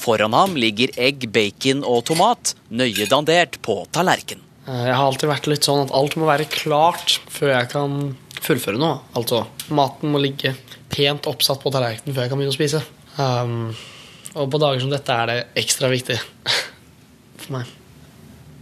Foran 0.00 0.32
ham 0.32 0.54
ligger 0.56 0.92
egg, 0.96 1.26
bacon 1.34 1.82
og 1.84 2.04
tomat, 2.08 2.54
nøye 2.70 3.08
dandert 3.10 3.58
på 3.66 3.80
tallerken. 3.92 4.40
Eh, 4.66 4.84
Jeg 4.86 4.94
har 4.94 5.04
alltid 5.08 5.28
vært 5.32 5.48
litt 5.50 5.66
sånn 5.66 5.82
at 5.88 5.94
alt 5.96 6.14
må 6.16 6.28
være 6.30 6.46
klart 6.48 7.18
før 7.28 7.50
jeg 7.56 7.70
kan 7.74 7.98
fullføre 8.40 8.78
noe. 8.80 9.00
Altså, 9.18 9.42
maten 9.74 10.14
må 10.14 10.22
ligge 10.22 10.54
pent 10.90 11.26
oppsatt 11.30 11.60
på 11.62 11.72
tallerkenen 11.74 12.14
før 12.14 12.24
jeg 12.24 12.32
kan 12.32 12.40
begynne 12.40 12.54
å 12.54 12.58
spise. 12.60 12.80
Um, 13.18 13.74
og 14.38 14.46
på 14.54 14.62
dager 14.62 14.80
som 14.86 14.94
dette 14.94 15.12
er 15.18 15.28
det 15.32 15.38
ekstra 15.64 15.90
viktig 15.90 16.16
for 17.42 17.58
meg. 17.58 17.76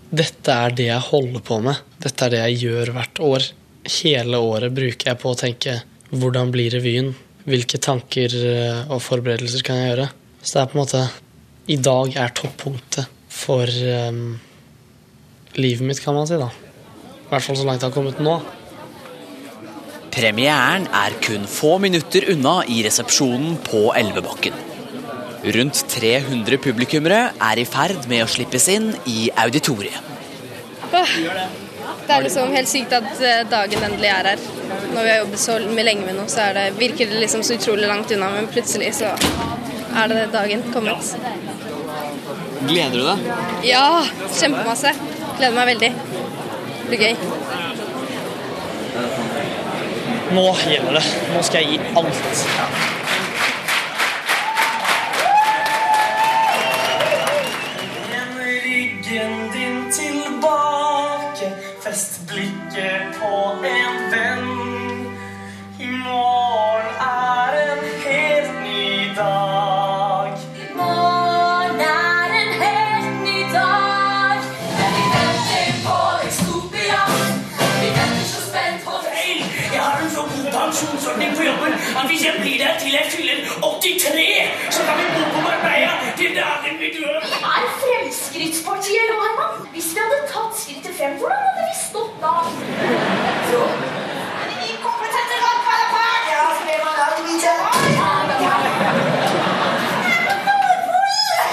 Dette 0.08 0.56
er 0.56 0.72
det 0.72 0.88
jeg 0.88 1.06
holder 1.12 1.44
på 1.44 1.60
med. 1.62 1.84
Dette 2.00 2.24
er 2.24 2.32
det 2.32 2.42
jeg 2.46 2.62
gjør 2.64 2.94
hvert 2.96 3.20
år. 3.28 3.50
Hele 3.88 4.40
året 4.44 4.74
bruker 4.74 5.12
jeg 5.12 5.20
på 5.20 5.33
å 5.33 5.38
tenke 5.38 5.79
hvordan 6.12 6.53
blir 6.53 6.72
revyen? 6.77 7.14
Hvilke 7.48 7.81
tanker 7.81 8.33
eh, 8.37 8.90
og 8.92 9.01
forberedelser 9.05 9.64
kan 9.64 9.81
jeg 9.81 9.90
gjøre? 9.92 10.09
Så 10.42 10.55
det 10.55 10.62
er 10.62 10.70
på 10.70 10.77
en 10.77 10.83
måte 10.83 11.03
I 11.72 11.79
dag 11.85 12.16
er 12.20 12.35
toppunktet 12.37 13.16
for 13.33 13.68
um, 13.68 14.38
livet 15.57 15.87
mitt, 15.87 16.01
kan 16.03 16.16
man 16.16 16.29
si. 16.29 16.38
da. 16.40 16.48
I 16.48 17.29
hvert 17.31 17.44
fall 17.44 17.59
så 17.61 17.66
langt 17.68 17.85
jeg 17.85 17.90
har 17.90 17.96
kommet 17.96 18.20
nå. 18.24 18.38
Premieren 20.12 20.88
er 20.96 21.14
kun 21.22 21.44
få 21.48 21.77
minutter 21.83 22.27
unna 22.33 22.62
i 22.66 22.81
resepsjonen 22.87 23.61
på 23.68 23.85
Elvebakken. 23.96 24.57
Rundt 25.55 25.85
300 25.92 26.59
publikummere 26.64 27.20
er 27.31 27.61
i 27.61 27.68
ferd 27.68 28.09
med 28.11 28.24
å 28.24 28.31
slippes 28.33 28.66
inn 28.72 28.90
i 29.07 29.29
auditoriet. 29.38 30.01
Åh, 30.88 31.14
Det 32.09 32.14
er 32.16 32.23
liksom 32.25 32.53
helt 32.57 32.68
sykt 32.71 32.92
at 32.97 33.18
eh, 33.21 33.42
dagen 33.51 33.83
endelig 33.85 34.09
er 34.09 34.31
her. 34.31 34.44
Når 34.94 35.03
vi 35.03 35.11
har 35.11 35.18
jobbet 35.18 35.42
så 35.42 35.59
lenge 35.61 36.07
med 36.07 36.16
noe, 36.16 36.29
så 36.33 36.47
er 36.47 36.55
det, 36.57 36.62
virker 36.79 37.11
det 37.11 37.21
liksom 37.21 37.42
så 37.44 37.59
utrolig 37.59 37.90
langt 37.90 38.14
unna, 38.16 38.31
men 38.33 38.49
plutselig 38.49 38.94
så 38.97 39.11
er 39.12 40.09
det 40.14 40.23
dagen 40.33 40.64
kommet. 40.73 41.12
Gleder 42.64 42.97
du 42.97 43.05
deg? 43.05 43.29
Ja, 43.68 43.85
kjempemasse. 44.40 44.94
Gleder 45.37 45.57
meg 45.61 45.68
veldig. 45.75 45.92
Det 46.81 46.88
blir 46.88 47.05
gøy. 47.05 47.14
Nå 50.33 50.47
gjelder 50.64 50.99
det. 50.99 51.05
Nå 51.35 51.44
skal 51.44 51.61
jeg 51.61 51.77
gi 51.77 51.92
alt. 52.01 52.97
Til 82.88 82.96
jeg 82.96 83.09
fyller 83.12 83.38
83, 83.62 84.74
så 84.74 84.81
kan 84.87 84.94
vi 84.98 85.05
bo 85.14 85.22
på 85.35 85.40
Marbella 85.46 85.92
til 86.20 86.31
dagen 86.40 86.74
vi 86.83 86.88
dør. 86.96 87.16
Er 87.57 87.64
Fremskrittspartiet, 87.81 89.05
nå, 89.11 89.16
Herman? 89.24 89.53
Hvis 89.74 89.88
vi 89.94 89.98
hadde 90.05 90.20
tatt 90.33 90.55
skrittet 90.61 90.94
frem, 90.98 91.12
hvordan 91.20 91.40
hadde 91.46 91.62
vi 91.68 91.74
stått 91.88 92.14
da? 92.24 92.33
Så. 93.51 93.61
Det 94.48 94.55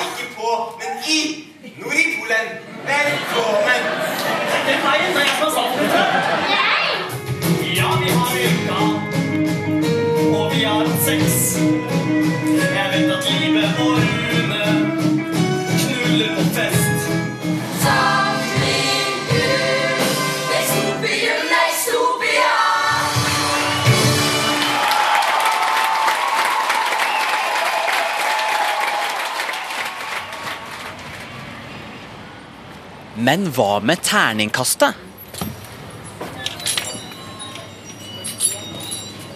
Ikke 0.06 0.28
på, 0.38 0.50
men 0.80 0.94
i 1.18 1.20
Nordpolen. 1.82 2.48
Velkommen! 2.92 3.82
Den 4.68 4.80
veien 4.88 5.12
er 5.12 5.26
jeg 5.26 5.36
som 5.38 5.44
har 5.44 5.52
statsminister. 5.56 6.06
Ja, 6.56 6.75
Men 33.26 33.48
hva 33.56 33.80
med 33.82 34.04
terningkastet? 34.06 35.02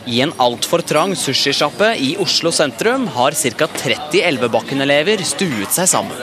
I 0.09 0.21
en 0.25 0.33
altfor 0.41 0.81
trang 0.89 1.15
sushisjappe 1.17 1.87
i 2.01 2.09
Oslo 2.21 2.51
sentrum 2.53 3.07
har 3.13 3.37
ca. 3.37 3.67
30 3.77 4.21
Elvebakken-elever 4.29 5.21
stuet 5.25 5.73
seg 5.73 5.89
sammen. 5.89 6.21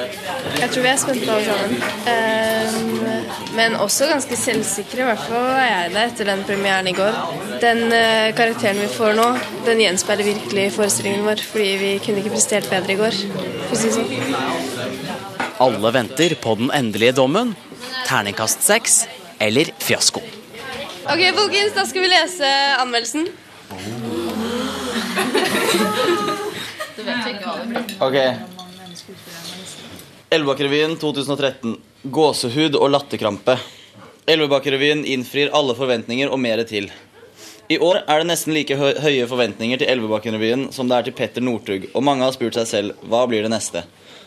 Jeg 0.56 0.70
tror 0.72 0.84
vi 0.84 0.90
er 0.90 0.98
spente 1.00 1.32
alle 1.32 1.46
sammen. 1.46 1.82
Ehm, 2.12 3.34
men 3.58 3.76
også 3.82 4.10
ganske 4.10 4.38
selvsikre, 4.38 5.02
i 5.02 5.08
hvert 5.10 5.26
fall 5.26 5.50
er 5.56 5.68
jeg 5.70 5.92
det 5.94 6.06
etter 6.10 6.30
den 6.32 6.46
premieren 6.48 6.90
i 6.90 6.96
går. 6.98 7.20
Den 7.62 7.84
eh, 7.94 8.30
karakteren 8.38 8.82
vi 8.82 8.90
får 8.94 9.14
nå, 9.18 9.28
den 9.66 9.82
gjenspeiler 9.86 10.30
virkelig 10.34 10.70
forestillingen 10.78 11.26
vår, 11.26 11.46
fordi 11.50 11.70
vi 11.82 11.92
kunne 12.06 12.22
ikke 12.22 12.34
prestert 12.38 12.70
bedre 12.70 12.94
i 12.94 13.00
går. 13.02 13.22
For 13.68 13.78
å 13.78 13.82
si 13.82 13.90
det 13.90 13.96
sånn. 14.00 14.75
Alle 15.58 15.90
venter 15.90 16.34
på 16.34 16.54
den 16.54 16.70
endelige 16.70 17.12
dommen. 17.12 17.54
Terningkast 18.06 18.62
seks 18.62 19.06
eller 19.38 19.70
fiasko. 19.78 20.20
Ok, 21.06 21.22
folkens, 21.36 21.72
da 21.74 21.86
skal 21.86 22.04
vi 22.04 22.10
lese 22.12 22.50
anmeldelsen. 22.82 23.24
Ok. 28.04 28.18
Elvebakkrevyen 30.30 30.96
2013. 31.00 31.76
Gåsehud 32.02 32.76
og 32.76 32.90
latterkrampe. 32.92 33.56
Elvebakkrevyen 34.26 35.04
innfrir 35.08 35.54
alle 35.56 35.76
forventninger 35.78 36.28
og 36.28 36.42
mer 36.42 36.66
til. 36.68 36.90
I 37.72 37.78
år 37.82 38.02
er 38.04 38.20
det 38.20 38.28
nesten 38.28 38.52
like 38.54 38.76
høye 38.76 39.26
forventninger 39.26 39.80
til 39.80 39.88
Elvebakkrevyen 39.90 40.68
som 40.74 40.90
det 40.90 40.98
er 40.98 41.08
til 41.08 41.16
Petter 41.18 41.42
Northug, 41.42 41.88
og 41.94 42.04
mange 42.04 42.26
har 42.26 42.34
spurt 42.36 42.58
seg 42.58 42.68
selv 42.68 43.06
hva 43.08 43.24
blir 43.30 43.46
det 43.46 43.50
neste. 43.56 43.86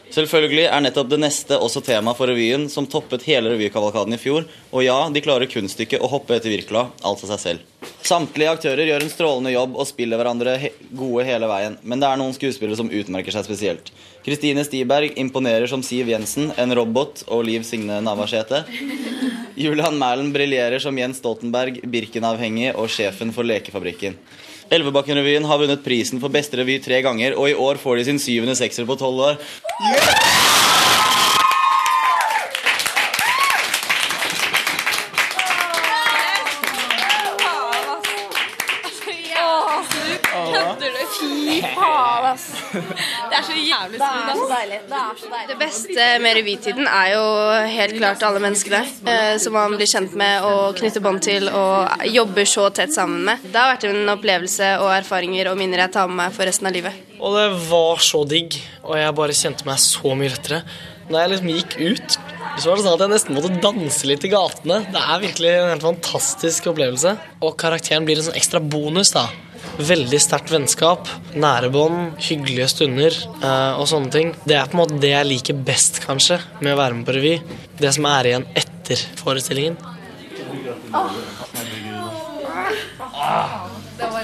Selvfølgelig 0.09 0.63
er 0.65 0.81
nettopp 0.81 1.09
det 1.11 1.19
neste 1.21 1.57
også 1.61 1.83
tema 1.85 2.15
for 2.17 2.31
revyen, 2.31 2.65
som 2.71 2.87
toppet 2.89 3.27
hele 3.29 3.51
revykavalkaden 3.53 4.15
i 4.15 4.17
fjor. 4.21 4.47
Og 4.73 4.81
ja, 4.81 4.97
de 5.13 5.21
klarer 5.21 5.49
kunststykket 5.51 6.01
å 6.01 6.09
hoppe 6.09 6.33
etter 6.37 6.49
Wirkola, 6.49 6.87
altså 7.05 7.29
seg 7.29 7.43
selv. 7.43 7.91
Samtlige 8.01 8.55
aktører 8.55 8.89
gjør 8.89 9.05
en 9.05 9.11
strålende 9.13 9.53
jobb 9.53 9.77
og 9.77 9.85
spiller 9.87 10.17
hverandre 10.17 10.55
he 10.57 10.71
gode 10.97 11.27
hele 11.27 11.47
veien, 11.51 11.77
men 11.83 12.01
det 12.01 12.09
er 12.09 12.17
noen 12.17 12.33
skuespillere 12.33 12.79
som 12.79 12.89
utmerker 12.89 13.35
seg 13.35 13.45
spesielt. 13.45 13.93
Kristine 14.25 14.65
Stiberg 14.65 15.13
imponerer 15.21 15.69
som 15.69 15.83
Siv 15.85 16.09
Jensen, 16.09 16.49
en 16.57 16.75
robot 16.75 17.23
og 17.29 17.45
Liv 17.45 17.67
Signe 17.67 18.01
Navarsete. 18.01 18.63
Julian 19.59 19.99
Mælen 20.01 20.33
briljerer 20.33 20.81
som 20.81 20.97
Jens 20.97 21.21
Stoltenberg, 21.21 21.83
Birken-avhengig 21.85 22.73
og 22.73 22.89
sjefen 22.91 23.35
for 23.35 23.45
Lekefabrikken. 23.45 24.17
Elvebakken-revyen 24.69 25.45
har 25.49 25.57
vunnet 25.57 25.81
prisen 25.81 26.19
for 26.21 26.29
beste 26.29 26.59
revy 26.59 26.75
tre 26.83 27.01
ganger, 27.01 27.33
og 27.33 27.49
i 27.49 27.57
år 27.57 27.79
får 27.81 27.97
de 27.97 28.03
sin 28.11 28.21
syvende 28.21 28.53
sekser 28.57 28.85
på 28.85 28.97
tolv 28.99 29.31
år. 29.31 29.39
Fy 41.19 41.61
faen, 41.73 42.25
ass. 42.29 42.45
Det 43.39 43.45
er 43.45 43.53
så 43.55 43.61
jævlig 43.63 43.99
Det 43.99 44.33
så 44.35 44.47
deilig. 44.49 44.77
Det 44.89 44.97
er 44.99 45.19
så 45.19 45.29
deilig. 45.31 45.47
Det 45.49 45.57
beste 45.61 46.07
med 46.19 46.35
revytiden 46.35 46.89
er 46.91 47.11
jo 47.13 47.23
helt 47.71 47.95
klart 47.95 48.25
alle 48.27 48.41
menneskene 48.43 48.81
eh, 49.13 49.35
som 49.39 49.55
man 49.55 49.77
blir 49.79 49.87
kjent 49.87 50.17
med 50.19 50.43
og 50.49 50.75
knytter 50.75 51.05
bånd 51.05 51.23
til 51.23 51.47
og 51.47 52.03
jobber 52.11 52.49
så 52.51 52.67
tett 52.75 52.91
sammen 52.95 53.23
med. 53.29 53.47
Det 53.47 53.55
har 53.55 53.71
vært 53.77 53.87
en 53.87 54.11
opplevelse 54.11 54.73
og 54.83 54.91
erfaringer 54.97 55.53
og 55.53 55.59
minner 55.61 55.85
jeg 55.85 55.95
tar 55.95 56.11
med 56.11 56.19
meg 56.19 56.35
for 56.35 56.51
resten 56.51 56.67
av 56.67 56.75
livet. 56.75 56.99
Og 57.19 57.39
det 57.39 57.47
var 57.69 58.03
så 58.03 58.25
digg, 58.27 58.59
og 58.83 58.99
jeg 58.99 59.17
bare 59.23 59.39
kjente 59.39 59.67
meg 59.71 59.83
så 59.87 60.15
mye 60.19 60.35
lettere. 60.35 60.61
Når 61.09 61.23
jeg 61.23 61.31
liksom 61.31 61.49
gikk 61.55 61.71
ut 61.79 62.17
Så 62.59 62.69
var 62.69 62.77
det 62.77 62.83
sånn 62.83 62.93
at 62.93 63.01
jeg 63.01 63.11
nesten 63.15 63.37
måtte 63.37 63.61
danse 63.63 64.07
litt 64.09 64.25
i 64.27 64.29
gatene. 64.29 64.83
Det 64.91 64.99
er 64.99 65.21
virkelig 65.23 65.51
en 65.55 65.71
helt 65.71 65.85
fantastisk 65.85 66.67
opplevelse. 66.73 67.15
Og 67.45 67.55
karakteren 67.59 68.03
blir 68.03 68.19
en 68.19 68.27
sånn 68.27 68.37
ekstra 68.39 68.59
bonus, 68.59 69.13
da. 69.15 69.29
Veldig 69.79 70.17
sterkt 70.19 70.51
vennskap, 70.51 71.07
nære 71.39 71.69
bånd, 71.71 72.17
hyggelige 72.19 72.67
stunder 72.67 73.15
eh, 73.15 73.79
og 73.79 73.87
sånne 73.87 74.11
ting. 74.11 74.33
Det 74.43 74.57
er 74.59 74.67
på 74.67 74.75
en 74.75 74.81
måte 74.81 74.99
det 74.99 75.13
jeg 75.13 75.29
liker 75.29 75.61
best, 75.69 76.01
kanskje, 76.03 76.41
med 76.59 76.73
å 76.75 76.79
være 76.81 76.97
med 76.97 77.07
på 77.07 77.15
revy. 77.15 77.31
Det 77.79 77.93
som 77.95 78.09
er 78.11 78.27
igjen 78.27 78.47
etter 78.59 78.99
forestillingen. 79.21 79.79
Det 83.99 84.07
var 84.11 84.23